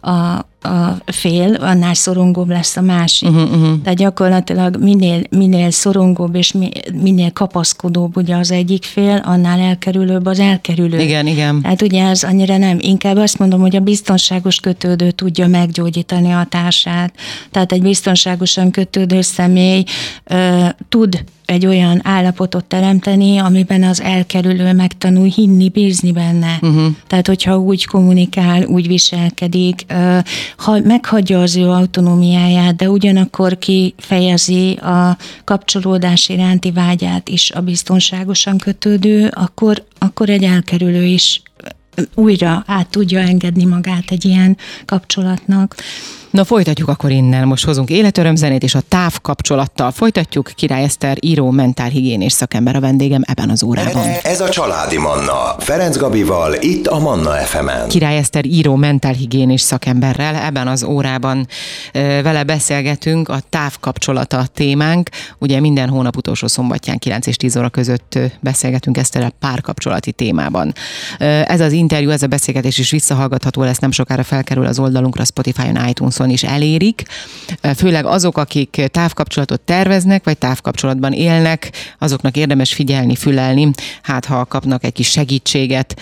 a, 0.00 0.46
a 0.62 0.96
fél, 1.06 1.54
annál 1.54 1.94
szorongóbb 1.94 2.48
lesz 2.48 2.76
a 2.76 2.80
másik. 2.80 3.28
Uh-huh, 3.28 3.50
uh-huh. 3.50 3.82
Tehát 3.82 3.98
gyakorlatilag 3.98 4.76
minél, 4.82 5.22
minél 5.30 5.70
szorongóbb 5.70 6.34
és 6.34 6.54
minél 7.02 7.30
kapaszkodóbb 7.32 8.16
ugye 8.16 8.36
az 8.36 8.50
egyik 8.50 8.84
fél, 8.84 9.22
annál 9.24 9.60
elkerülőbb 9.60 10.26
az 10.26 10.38
elkerülő. 10.38 11.00
Igen, 11.00 11.26
igen. 11.26 11.60
Hát 11.62 11.82
ugye 11.82 12.04
ez 12.04 12.22
annyira 12.22 12.56
nem. 12.56 12.78
Inkább 12.80 13.16
azt 13.16 13.38
mondom, 13.38 13.60
hogy 13.60 13.76
a 13.76 13.80
biztonságos 13.80 14.60
kötődő 14.60 15.10
tudja 15.10 15.46
meggyógyítani 15.46 16.32
a 16.32 16.46
társát. 16.48 17.14
Tehát 17.50 17.72
egy 17.72 17.82
biztonságosan 17.82 18.70
kötődő 18.70 19.20
személy 19.20 19.84
ö, 20.24 20.64
tud 20.88 21.24
egy 21.44 21.66
olyan 21.66 22.00
állapotot 22.04 22.64
teremteni, 22.64 23.38
amiben 23.38 23.82
az 23.82 24.00
elkerülő 24.00 24.72
megtanul 24.72 25.26
hinni, 25.26 25.68
bízni 25.68 26.12
benne. 26.12 26.58
Uh-huh. 26.62 26.86
Tehát, 27.06 27.26
hogyha 27.26 27.58
úgy 27.58 27.86
kommunikál, 27.86 28.64
úgy 28.64 28.86
viselkedik, 28.86 29.84
ha 30.56 30.78
meghagyja 30.78 31.40
az 31.40 31.56
ő 31.56 31.68
autonómiáját, 31.68 32.76
de 32.76 32.90
ugyanakkor 32.90 33.58
kifejezi 33.58 34.72
a 34.72 35.16
kapcsolódás 35.44 36.28
iránti 36.28 36.70
vágyát 36.70 37.28
is 37.28 37.50
a 37.50 37.60
biztonságosan 37.60 38.58
kötődő, 38.58 39.30
akkor, 39.34 39.84
akkor 39.98 40.28
egy 40.28 40.42
elkerülő 40.42 41.04
is 41.04 41.42
újra 42.14 42.62
át 42.66 42.88
tudja 42.88 43.20
engedni 43.20 43.64
magát 43.64 44.10
egy 44.10 44.24
ilyen 44.24 44.56
kapcsolatnak. 44.84 45.74
Na 46.32 46.44
folytatjuk 46.44 46.88
akkor 46.88 47.10
innen. 47.10 47.46
Most 47.46 47.64
hozunk 47.64 47.90
életörömzenét, 47.90 48.62
és 48.62 48.74
a 48.74 48.80
távkapcsolattal 48.88 49.90
folytatjuk. 49.90 50.50
Király 50.54 50.82
Eszter, 50.82 51.16
író, 51.20 51.50
mentálhigiénés 51.50 52.32
szakember 52.32 52.76
a 52.76 52.80
vendégem 52.80 53.22
ebben 53.26 53.50
az 53.50 53.62
órában. 53.62 54.06
Ez 54.22 54.40
a 54.40 54.48
Családi 54.48 54.98
Manna. 54.98 55.54
Ferenc 55.58 55.96
Gabival, 55.96 56.54
itt 56.60 56.86
a 56.86 56.98
Manna 56.98 57.30
fm 57.30 57.68
-en. 57.68 57.88
Király 57.88 58.16
Eszter, 58.16 58.44
író, 58.44 58.74
mentálhigiénés 58.74 59.60
szakemberrel 59.60 60.34
ebben 60.34 60.68
az 60.68 60.84
órában 60.84 61.46
vele 62.22 62.44
beszélgetünk. 62.44 63.28
A 63.28 63.38
távkapcsolata 63.48 64.44
témánk. 64.54 65.08
Ugye 65.38 65.60
minden 65.60 65.88
hónap 65.88 66.16
utolsó 66.16 66.46
szombatján 66.46 66.98
9 66.98 67.26
és 67.26 67.36
10 67.36 67.56
óra 67.56 67.68
között 67.68 68.18
beszélgetünk 68.40 68.98
Eszterrel 68.98 69.32
párkapcsolati 69.40 70.12
témában. 70.12 70.74
Ez 71.44 71.60
az 71.60 71.72
interjú, 71.72 72.10
ez 72.10 72.22
a 72.22 72.26
beszélgetés 72.26 72.78
is 72.78 72.90
visszahallgatható 72.90 73.62
lesz, 73.62 73.78
nem 73.78 73.90
sokára 73.90 74.22
felkerül 74.22 74.66
az 74.66 74.78
oldalunkra, 74.78 75.24
Spotify-on, 75.24 75.88
iTunes 75.88 76.20
piacon 76.22 76.30
is 76.30 76.42
elérik, 76.42 77.02
főleg 77.76 78.04
azok, 78.04 78.38
akik 78.38 78.88
távkapcsolatot 78.90 79.60
terveznek, 79.60 80.24
vagy 80.24 80.38
távkapcsolatban 80.38 81.12
élnek, 81.12 81.70
azoknak 81.98 82.36
érdemes 82.36 82.74
figyelni, 82.74 83.16
fülelni, 83.16 83.70
hát 84.02 84.24
ha 84.24 84.44
kapnak 84.44 84.84
egy 84.84 84.92
kis 84.92 85.10
segítséget, 85.10 86.00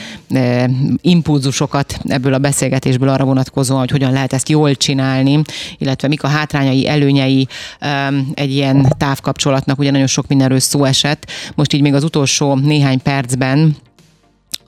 impulzusokat 1.01 1.99
ebből 2.05 2.35
a 2.35 2.39
beszélgetésből 2.39 3.09
arra 3.09 3.25
vonatkozóan, 3.25 3.81
hogy 3.81 3.91
hogyan 3.91 4.13
lehet 4.13 4.33
ezt 4.33 4.49
jól 4.49 4.75
csinálni, 4.75 5.43
illetve 5.79 6.09
mik 6.09 6.23
a 6.23 6.29
hátrányai, 6.29 6.89
előnyei 6.89 7.49
egy 8.35 8.51
ilyen 8.51 8.95
távkapcsolatnak, 8.97 9.79
ugye 9.79 9.91
nagyon 9.91 10.07
sok 10.07 10.27
mindenről 10.27 10.61
szó 10.61 10.85
esett. 10.85 11.31
Most 11.55 11.73
így 11.73 11.81
még 11.81 11.95
az 11.95 12.05
utolsó 12.05 12.55
néhány 12.55 13.03
percben 13.03 13.77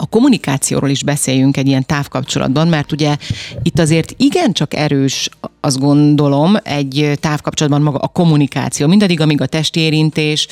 a 0.03 0.07
kommunikációról 0.07 0.91
is 0.91 1.03
beszéljünk 1.03 1.57
egy 1.57 1.67
ilyen 1.67 1.87
távkapcsolatban, 1.87 2.69
mert 2.69 2.93
ugye 2.93 3.17
itt 3.63 3.79
azért 3.79 4.15
igencsak 4.17 4.75
erős, 4.75 5.29
azt 5.61 5.79
gondolom, 5.79 6.57
egy 6.63 7.13
távkapcsolatban 7.21 7.83
maga 7.83 7.99
a 7.99 8.09
kommunikáció. 8.09 8.87
Mindaddig, 8.87 9.21
amíg 9.21 9.41
a 9.41 9.47
testi 9.47 9.81
érintés, 9.81 10.47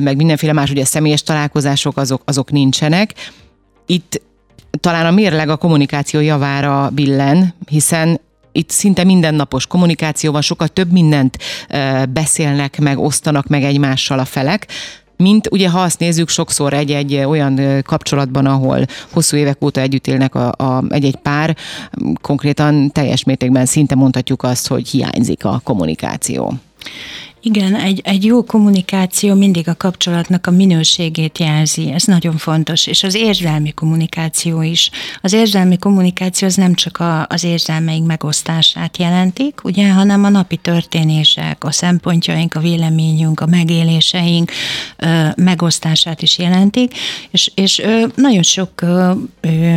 meg 0.00 0.16
mindenféle 0.16 0.52
más 0.52 0.70
ugye 0.70 0.84
személyes 0.84 1.22
találkozások, 1.22 1.96
azok, 1.96 2.22
azok 2.24 2.50
nincsenek. 2.50 3.14
Itt 3.86 4.22
talán 4.80 5.06
a 5.06 5.10
mérleg 5.10 5.48
a 5.48 5.56
kommunikáció 5.56 6.20
javára 6.20 6.90
billen, 6.94 7.54
hiszen 7.68 8.20
itt 8.52 8.70
szinte 8.70 9.04
mindennapos 9.04 9.66
kommunikáció 9.66 10.32
van, 10.32 10.42
sokkal 10.42 10.68
több 10.68 10.92
mindent 10.92 11.38
beszélnek 12.08 12.78
meg, 12.78 12.98
osztanak 12.98 13.46
meg 13.46 13.64
egymással 13.64 14.18
a 14.18 14.24
felek 14.24 14.66
mint 15.16 15.48
ugye 15.50 15.68
ha 15.68 15.80
azt 15.80 15.98
nézzük, 15.98 16.28
sokszor 16.28 16.72
egy-egy 16.72 17.14
olyan 17.14 17.82
kapcsolatban, 17.82 18.46
ahol 18.46 18.84
hosszú 19.10 19.36
évek 19.36 19.64
óta 19.64 19.80
együtt 19.80 20.06
élnek 20.06 20.34
a, 20.34 20.52
a, 20.52 20.84
egy-egy 20.88 21.16
pár, 21.16 21.56
konkrétan 22.20 22.90
teljes 22.92 23.24
mértékben 23.24 23.66
szinte 23.66 23.94
mondhatjuk 23.94 24.42
azt, 24.42 24.68
hogy 24.68 24.88
hiányzik 24.88 25.44
a 25.44 25.60
kommunikáció. 25.64 26.52
Igen, 27.46 27.74
egy, 27.74 28.00
egy 28.04 28.24
jó 28.24 28.44
kommunikáció 28.44 29.34
mindig 29.34 29.68
a 29.68 29.74
kapcsolatnak 29.76 30.46
a 30.46 30.50
minőségét 30.50 31.38
jelzi, 31.38 31.90
ez 31.92 32.04
nagyon 32.04 32.36
fontos, 32.36 32.86
és 32.86 33.02
az 33.02 33.14
érzelmi 33.14 33.72
kommunikáció 33.72 34.62
is. 34.62 34.90
Az 35.20 35.32
érzelmi 35.32 35.78
kommunikáció 35.78 36.48
az 36.48 36.54
nem 36.54 36.74
csak 36.74 36.98
a, 36.98 37.26
az 37.28 37.44
érzelmeink 37.44 38.06
megosztását 38.06 38.96
jelentik, 38.96 39.64
ugye, 39.64 39.92
hanem 39.92 40.24
a 40.24 40.28
napi 40.28 40.56
történések, 40.56 41.64
a 41.64 41.72
szempontjaink, 41.72 42.54
a 42.54 42.60
véleményünk, 42.60 43.40
a 43.40 43.46
megéléseink 43.46 44.50
ö, 44.96 45.28
megosztását 45.36 46.22
is 46.22 46.38
jelentik, 46.38 46.94
és, 47.30 47.50
és 47.54 47.78
ö, 47.78 48.06
nagyon 48.14 48.42
sok 48.42 48.80
ö, 48.80 49.12
ö, 49.40 49.76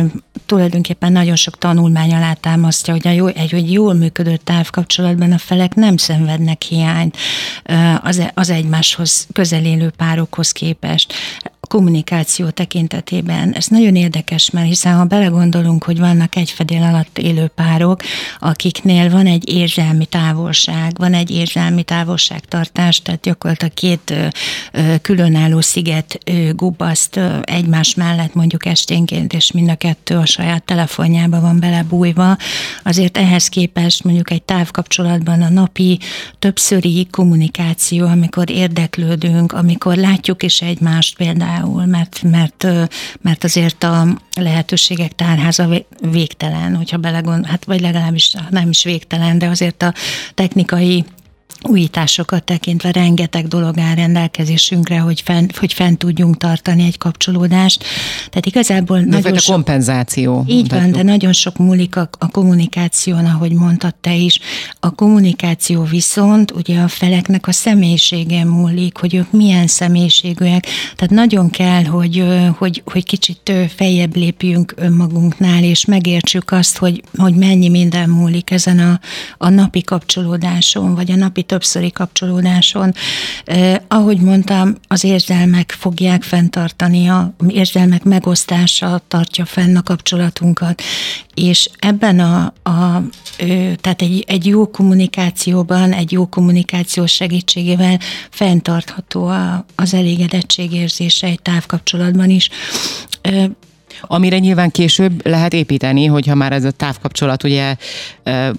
tulajdonképpen 0.50 1.12
nagyon 1.12 1.36
sok 1.36 1.58
tanulmány 1.58 2.14
alátámasztja, 2.14 2.92
hogy 2.92 3.08
a 3.08 3.10
jó, 3.10 3.26
egy, 3.26 3.54
egy 3.54 3.72
jól 3.72 3.94
működő 3.94 4.36
távkapcsolatban 4.36 5.32
a 5.32 5.38
felek 5.38 5.74
nem 5.74 5.96
szenvednek 5.96 6.62
hiányt 6.62 7.16
az, 8.02 8.22
az 8.34 8.50
egymáshoz 8.50 9.26
közelélő 9.32 9.90
párokhoz 9.96 10.52
képest 10.52 11.14
kommunikáció 11.70 12.48
tekintetében. 12.48 13.52
Ez 13.52 13.66
nagyon 13.66 13.96
érdekes, 13.96 14.50
mert 14.50 14.66
hiszen 14.66 14.96
ha 14.96 15.04
belegondolunk, 15.04 15.84
hogy 15.84 15.98
vannak 15.98 16.36
egy 16.36 16.50
fedél 16.50 16.82
alatt 16.82 17.18
élő 17.18 17.50
párok, 17.54 18.02
akiknél 18.40 19.10
van 19.10 19.26
egy 19.26 19.48
érzelmi 19.48 20.06
távolság, 20.06 20.92
van 20.98 21.14
egy 21.14 21.30
érzelmi 21.30 21.82
távolságtartás, 21.82 23.02
tehát 23.02 23.20
gyakorlatilag 23.20 23.74
két 23.74 24.14
különálló 25.02 25.60
sziget 25.60 26.18
gubbaszt 26.52 27.20
egymás 27.42 27.94
mellett 27.94 28.34
mondjuk 28.34 28.66
esténként, 28.66 29.32
és 29.32 29.52
mind 29.52 29.68
a 29.68 29.74
kettő 29.74 30.16
a 30.16 30.26
saját 30.26 30.62
telefonjába 30.62 31.40
van 31.40 31.60
belebújva. 31.60 32.36
Azért 32.82 33.16
ehhez 33.16 33.48
képest 33.48 34.04
mondjuk 34.04 34.30
egy 34.30 34.42
távkapcsolatban 34.42 35.42
a 35.42 35.48
napi 35.48 35.98
többszöri 36.38 37.06
kommunikáció, 37.10 38.06
amikor 38.06 38.50
érdeklődünk, 38.50 39.52
amikor 39.52 39.96
látjuk 39.96 40.42
is 40.42 40.60
egymást 40.60 41.16
például, 41.16 41.58
például, 41.60 41.86
mert, 41.86 42.22
mert, 42.22 42.66
mert 43.20 43.44
azért 43.44 43.84
a 43.84 44.06
lehetőségek 44.34 45.12
tárháza 45.12 45.68
végtelen, 46.00 46.76
hogyha 46.76 46.96
belegond, 46.96 47.46
hát 47.46 47.64
vagy 47.64 47.80
legalábbis 47.80 48.34
nem 48.50 48.68
is 48.68 48.84
végtelen, 48.84 49.38
de 49.38 49.46
azért 49.46 49.82
a 49.82 49.94
technikai 50.34 51.04
újításokat 51.62 52.44
tekintve 52.44 52.90
rengeteg 52.90 53.48
dolog 53.48 53.78
áll 53.78 53.94
rendelkezésünkre, 53.94 54.98
hogy 54.98 55.20
fent, 55.20 55.56
hogy 55.56 55.72
fent 55.72 55.98
tudjunk 55.98 56.36
tartani 56.36 56.84
egy 56.84 56.98
kapcsolódást. 56.98 57.84
Tehát 58.28 58.46
igazából 58.46 59.00
de 59.00 59.06
nagyon 59.06 59.38
sok... 59.38 59.54
kompenzáció. 59.54 60.44
Így 60.48 60.68
van, 60.68 60.92
de 60.92 61.02
nagyon 61.02 61.32
sok 61.32 61.56
múlik 61.56 61.96
a, 61.96 62.08
a 62.18 62.28
kommunikáción, 62.28 63.24
ahogy 63.24 63.52
mondtad 63.52 63.94
te 63.94 64.14
is. 64.14 64.38
A 64.80 64.90
kommunikáció 64.90 65.82
viszont 65.82 66.50
ugye 66.50 66.80
a 66.80 66.88
feleknek 66.88 67.46
a 67.46 67.52
személyisége 67.52 68.44
múlik, 68.44 68.96
hogy 68.96 69.14
ők 69.14 69.32
milyen 69.32 69.66
személyiségűek. 69.66 70.66
Tehát 70.96 71.10
nagyon 71.10 71.50
kell, 71.50 71.84
hogy, 71.84 72.24
hogy, 72.58 72.82
hogy 72.84 73.04
kicsit 73.04 73.52
feljebb 73.76 74.16
lépjünk 74.16 74.74
önmagunknál, 74.76 75.62
és 75.62 75.84
megértsük 75.84 76.50
azt, 76.52 76.78
hogy, 76.78 77.02
hogy 77.16 77.34
mennyi 77.34 77.68
minden 77.68 78.08
múlik 78.08 78.50
ezen 78.50 78.78
a, 78.78 79.00
a 79.38 79.48
napi 79.48 79.82
kapcsolódáson, 79.82 80.94
vagy 80.94 81.10
a 81.10 81.16
napi 81.16 81.39
többszöri 81.42 81.90
kapcsolódáson. 81.90 82.94
Ahogy 83.88 84.20
mondtam, 84.20 84.74
az 84.88 85.04
érzelmek 85.04 85.76
fogják 85.78 86.22
fenntartani, 86.22 87.08
a 87.08 87.34
érzelmek 87.48 88.04
megosztása 88.04 89.02
tartja 89.08 89.44
fenn 89.44 89.76
a 89.76 89.82
kapcsolatunkat, 89.82 90.82
és 91.34 91.70
ebben 91.78 92.20
a, 92.20 92.52
a 92.62 93.02
tehát 93.80 94.02
egy, 94.02 94.24
egy 94.26 94.46
jó 94.46 94.70
kommunikációban, 94.70 95.92
egy 95.92 96.12
jó 96.12 96.26
kommunikáció 96.26 97.06
segítségével 97.06 97.98
fenntartható 98.30 99.26
a, 99.26 99.64
az 99.74 99.94
elégedettségérzése 99.94 101.26
egy 101.26 101.42
távkapcsolatban 101.42 102.30
is 102.30 102.50
amire 104.02 104.38
nyilván 104.38 104.70
később 104.70 105.26
lehet 105.26 105.52
építeni, 105.52 106.06
hogyha 106.06 106.34
már 106.34 106.52
ez 106.52 106.64
a 106.64 106.70
távkapcsolat 106.70 107.44
ugye 107.44 107.76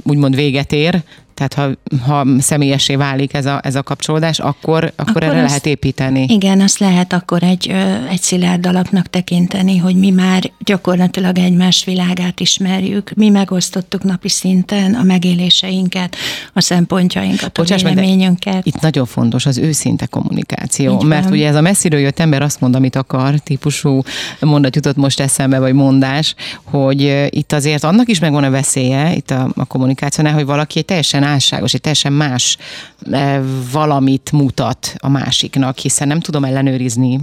úgymond 0.04 0.36
véget 0.36 0.72
ér, 0.72 1.04
Tehát 1.48 1.78
ha, 2.04 2.14
ha 2.14 2.26
személyesé 2.40 2.96
válik 2.96 3.34
ez 3.34 3.46
a, 3.46 3.60
ez 3.64 3.76
a 3.76 3.84
kapcsolódás, 3.84 4.40
akkor, 4.40 4.84
akkor, 4.84 4.94
akkor 4.96 5.24
erre 5.24 5.38
azt, 5.38 5.48
lehet 5.48 5.66
építeni. 5.66 6.26
Igen, 6.30 6.62
azt 6.62 6.80
lehet 6.80 7.14
akkor 7.14 7.44
egy, 7.44 7.68
egy 8.10 8.22
szilárd 8.22 8.66
alapnak 8.66 9.08
tekinteni, 9.08 9.78
hogy 9.78 9.96
mi 9.96 10.10
már 10.10 10.52
gyakorlatilag 10.60 11.38
egymás 11.38 11.86
világát 11.86 12.40
ismerjük, 12.40 13.12
mi 13.16 13.30
megosztottuk 13.30 14.04
napi 14.04 14.30
szinten 14.30 14.94
a 14.94 15.04
megéléseinket, 15.04 16.16
a 16.54 16.62
szempontjainkat, 16.62 17.58
a 17.58 17.62
Bocsáss, 17.62 17.82
véleményünket. 17.82 18.66
Itt 18.66 18.80
nagyon 18.80 19.06
fontos 19.06 19.46
az 19.46 19.58
őszinte 19.58 20.06
kommunikáció, 20.06 20.94
Így 21.02 21.08
mert 21.08 21.24
van. 21.24 21.34
ugye 21.34 21.48
ez 21.48 21.56
a 21.56 21.62
messziről 21.62 22.00
jött 22.00 22.20
ember 22.20 22.42
azt 22.42 22.62
mond, 22.62 22.76
amit 22.76 22.96
akar, 22.96 23.40
típusú 23.40 24.02
mondat 24.40 24.76
jutott 24.76 24.96
most 24.96 25.20
eszembe, 25.20 25.60
vagy 25.60 25.74
mondás, 25.74 26.36
hogy 26.64 27.28
itt 27.30 27.52
azért 27.52 27.84
annak 27.84 28.10
is 28.10 28.20
megvan 28.20 28.44
a 28.44 28.50
veszélye, 28.50 29.16
itt 29.16 29.32
a, 29.32 29.50
a 29.56 29.66
kommunikációnál, 29.66 30.34
hogy 30.34 30.46
valaki 30.46 30.80
egy 30.80 30.86
teljesen 30.86 31.24
álságos, 31.32 31.74
egy 31.74 31.82
teljesen 31.82 32.14
más 32.14 32.58
valamit 33.72 34.32
mutat 34.32 34.96
a 34.98 35.10
másiknak, 35.10 35.78
hiszen 35.78 36.08
nem 36.08 36.20
tudom 36.20 36.44
ellenőrizni 36.44 37.20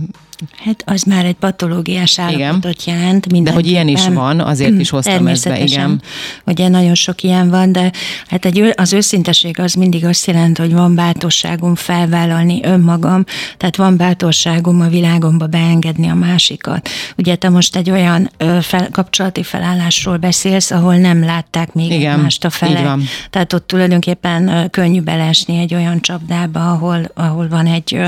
Hát 0.64 0.82
az 0.86 1.02
már 1.02 1.24
egy 1.24 1.34
patológiás 1.34 2.18
állapotot 2.18 2.82
igen. 2.82 2.98
jelent. 2.98 3.42
De 3.42 3.52
hogy 3.52 3.66
ilyen 3.66 3.88
is 3.88 4.08
van, 4.08 4.40
azért 4.40 4.80
is 4.80 4.90
hoztam 4.90 5.26
ezt 5.26 5.48
be, 5.48 5.60
igen. 5.60 6.02
Ugye 6.46 6.68
nagyon 6.68 6.94
sok 6.94 7.22
ilyen 7.22 7.50
van, 7.50 7.72
de 7.72 7.92
hát 8.26 8.44
egy, 8.44 8.72
az 8.76 8.92
őszinteség 8.92 9.60
az 9.60 9.72
mindig 9.74 10.04
azt 10.04 10.26
jelenti, 10.26 10.60
hogy 10.60 10.72
van 10.72 10.94
bátorságom 10.94 11.74
felvállalni 11.74 12.60
önmagam, 12.62 13.24
tehát 13.56 13.76
van 13.76 13.96
bátorságom 13.96 14.80
a 14.80 14.88
világomba 14.88 15.46
beengedni 15.46 16.08
a 16.08 16.14
másikat. 16.14 16.88
Ugye 17.16 17.36
te 17.36 17.48
most 17.48 17.76
egy 17.76 17.90
olyan 17.90 18.30
fel, 18.60 18.88
kapcsolati 18.90 19.42
felállásról 19.42 20.16
beszélsz, 20.16 20.70
ahol 20.70 20.96
nem 20.96 21.24
látták 21.24 21.72
még 21.72 21.90
igen, 21.90 22.12
egymást 22.12 22.44
a 22.44 22.50
felek. 22.50 22.98
Tehát 23.30 23.52
ott 23.52 23.66
tulajdonképpen 23.66 24.70
könnyű 24.70 25.00
belesni 25.00 25.58
egy 25.58 25.74
olyan 25.74 26.00
csapdába, 26.00 26.70
ahol, 26.70 27.10
ahol 27.14 27.48
van 27.48 27.66
egy 27.66 28.00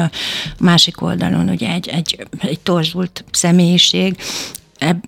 másik 0.58 1.02
oldalon 1.02 1.48
ugye 1.48 1.68
egy, 1.68 1.88
egy 1.88 2.19
egy 2.38 2.60
torzult 2.60 3.24
személyiség, 3.30 4.16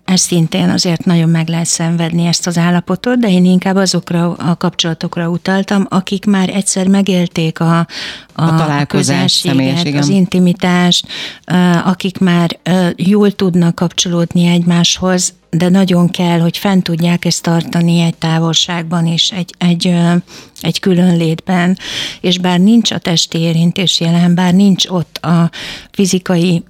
ez 0.04 0.20
szintén 0.20 0.68
azért 0.68 1.04
nagyon 1.04 1.28
meg 1.28 1.48
lehet 1.48 1.66
szenvedni 1.66 2.26
ezt 2.26 2.46
az 2.46 2.58
állapotot, 2.58 3.18
de 3.18 3.28
én 3.28 3.44
inkább 3.44 3.76
azokra 3.76 4.32
a 4.32 4.56
kapcsolatokra 4.56 5.28
utaltam, 5.28 5.86
akik 5.88 6.24
már 6.24 6.48
egyszer 6.48 6.86
megélték 6.86 7.60
a, 7.60 7.78
a, 7.78 7.86
a 8.34 8.54
találkozás, 8.56 9.44
a 9.44 9.96
az 9.96 10.08
intimitást, 10.08 11.06
akik 11.84 12.18
már 12.18 12.58
jól 12.96 13.32
tudnak 13.32 13.74
kapcsolódni 13.74 14.46
egymáshoz, 14.46 15.34
de 15.50 15.68
nagyon 15.68 16.08
kell, 16.08 16.40
hogy 16.40 16.58
fent 16.58 16.82
tudják 16.82 17.24
ezt 17.24 17.42
tartani 17.42 18.00
egy 18.00 18.16
távolságban 18.16 19.06
és 19.06 19.30
egy, 19.30 19.54
egy, 19.58 19.94
egy 20.60 20.80
külön 20.80 21.16
létben, 21.16 21.78
és 22.20 22.38
bár 22.38 22.58
nincs 22.58 22.90
a 22.90 22.98
testi 22.98 23.38
érintés 23.38 24.00
jelen, 24.00 24.34
bár 24.34 24.54
nincs 24.54 24.86
ott 24.86 25.16
a 25.16 25.50
fizikai 25.90 26.64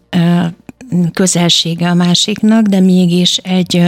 közelsége 1.12 1.88
a 1.88 1.94
másiknak, 1.94 2.66
de 2.66 2.80
mégis 2.80 3.36
egy, 3.36 3.82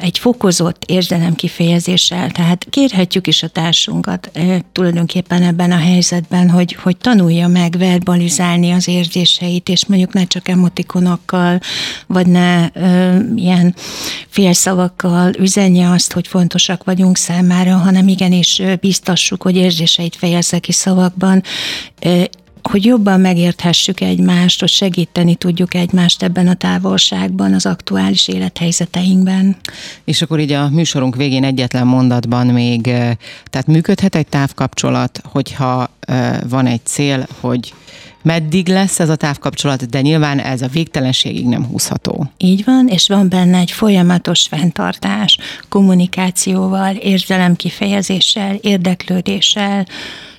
egy 0.00 0.18
fokozott 0.18 0.84
érzelemkifejezéssel. 0.86 2.30
Tehát 2.30 2.66
kérhetjük 2.70 3.26
is 3.26 3.42
a 3.42 3.48
társunkat 3.48 4.30
tulajdonképpen 4.72 5.42
ebben 5.42 5.72
a 5.72 5.76
helyzetben, 5.76 6.50
hogy, 6.50 6.72
hogy 6.72 6.96
tanulja 6.96 7.48
meg 7.48 7.78
verbalizálni 7.78 8.70
az 8.70 8.88
érzéseit, 8.88 9.68
és 9.68 9.86
mondjuk 9.86 10.12
ne 10.12 10.24
csak 10.24 10.48
emotikonokkal, 10.48 11.60
vagy 12.06 12.26
ne 12.26 12.68
ilyen 13.34 13.74
félszavakkal 14.28 15.32
üzenje 15.38 15.90
azt, 15.90 16.12
hogy 16.12 16.26
fontosak 16.26 16.84
vagyunk 16.84 17.16
számára, 17.16 17.76
hanem 17.76 18.08
igenis 18.08 18.62
biztassuk, 18.80 19.42
hogy 19.42 19.56
érzéseit 19.56 20.16
fejezze 20.16 20.58
ki 20.58 20.72
szavakban, 20.72 21.42
hogy 22.70 22.84
jobban 22.84 23.20
megérthessük 23.20 24.00
egymást, 24.00 24.60
hogy 24.60 24.68
segíteni 24.68 25.34
tudjuk 25.34 25.74
egymást 25.74 26.22
ebben 26.22 26.48
a 26.48 26.54
távolságban, 26.54 27.54
az 27.54 27.66
aktuális 27.66 28.28
élethelyzeteinkben. 28.28 29.56
És 30.04 30.22
akkor 30.22 30.40
így 30.40 30.52
a 30.52 30.68
műsorunk 30.68 31.16
végén 31.16 31.44
egyetlen 31.44 31.86
mondatban 31.86 32.46
még, 32.46 32.82
tehát 33.50 33.66
működhet 33.66 34.14
egy 34.14 34.26
távkapcsolat, 34.26 35.20
hogyha 35.24 35.90
van 36.48 36.66
egy 36.66 36.84
cél, 36.84 37.26
hogy 37.40 37.74
meddig 38.22 38.68
lesz 38.68 39.00
ez 39.00 39.08
a 39.08 39.16
távkapcsolat, 39.16 39.88
de 39.88 40.00
nyilván 40.00 40.38
ez 40.38 40.62
a 40.62 40.66
végtelenségig 40.66 41.46
nem 41.46 41.64
húzható. 41.64 42.30
Így 42.36 42.64
van, 42.64 42.88
és 42.88 43.08
van 43.08 43.28
benne 43.28 43.58
egy 43.58 43.70
folyamatos 43.70 44.46
fenntartás, 44.46 45.38
kommunikációval, 45.68 46.94
érzelemkifejezéssel, 46.94 48.54
érdeklődéssel, 48.54 49.86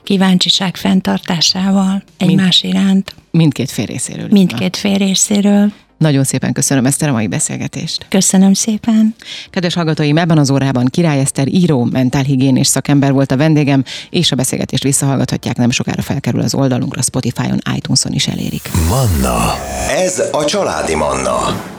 kíváncsiság 0.07 0.75
fenntartásával 0.75 2.03
egymás 2.17 2.61
Mind, 2.61 2.75
iránt. 2.75 3.15
Mindkét 3.31 3.71
fél 3.71 3.85
részéről. 3.85 4.27
Mindkét 4.31 4.77
fél 4.77 4.97
részéről. 4.97 5.71
Nagyon 5.97 6.23
szépen 6.23 6.53
köszönöm 6.53 6.85
ezt 6.85 7.01
a 7.01 7.11
mai 7.11 7.27
beszélgetést. 7.27 8.05
Köszönöm 8.09 8.53
szépen. 8.53 9.15
Kedves 9.49 9.73
hallgatóim, 9.73 10.17
ebben 10.17 10.37
az 10.37 10.51
órában 10.51 10.85
Király 10.85 11.19
Eszter 11.19 11.47
író, 11.47 11.83
mentálhigiénés 11.83 12.67
szakember 12.67 13.11
volt 13.11 13.31
a 13.31 13.37
vendégem, 13.37 13.83
és 14.09 14.31
a 14.31 14.35
beszélgetést 14.35 14.83
visszahallgathatják, 14.83 15.57
nem 15.57 15.69
sokára 15.69 16.01
felkerül 16.01 16.41
az 16.41 16.53
oldalunkra, 16.53 17.01
Spotify-on, 17.01 17.59
iTunes-on 17.75 18.13
is 18.13 18.27
elérik. 18.27 18.69
Manna. 18.89 19.55
Ez 19.89 20.23
a 20.31 20.45
családi 20.45 20.95
Manna. 20.95 21.75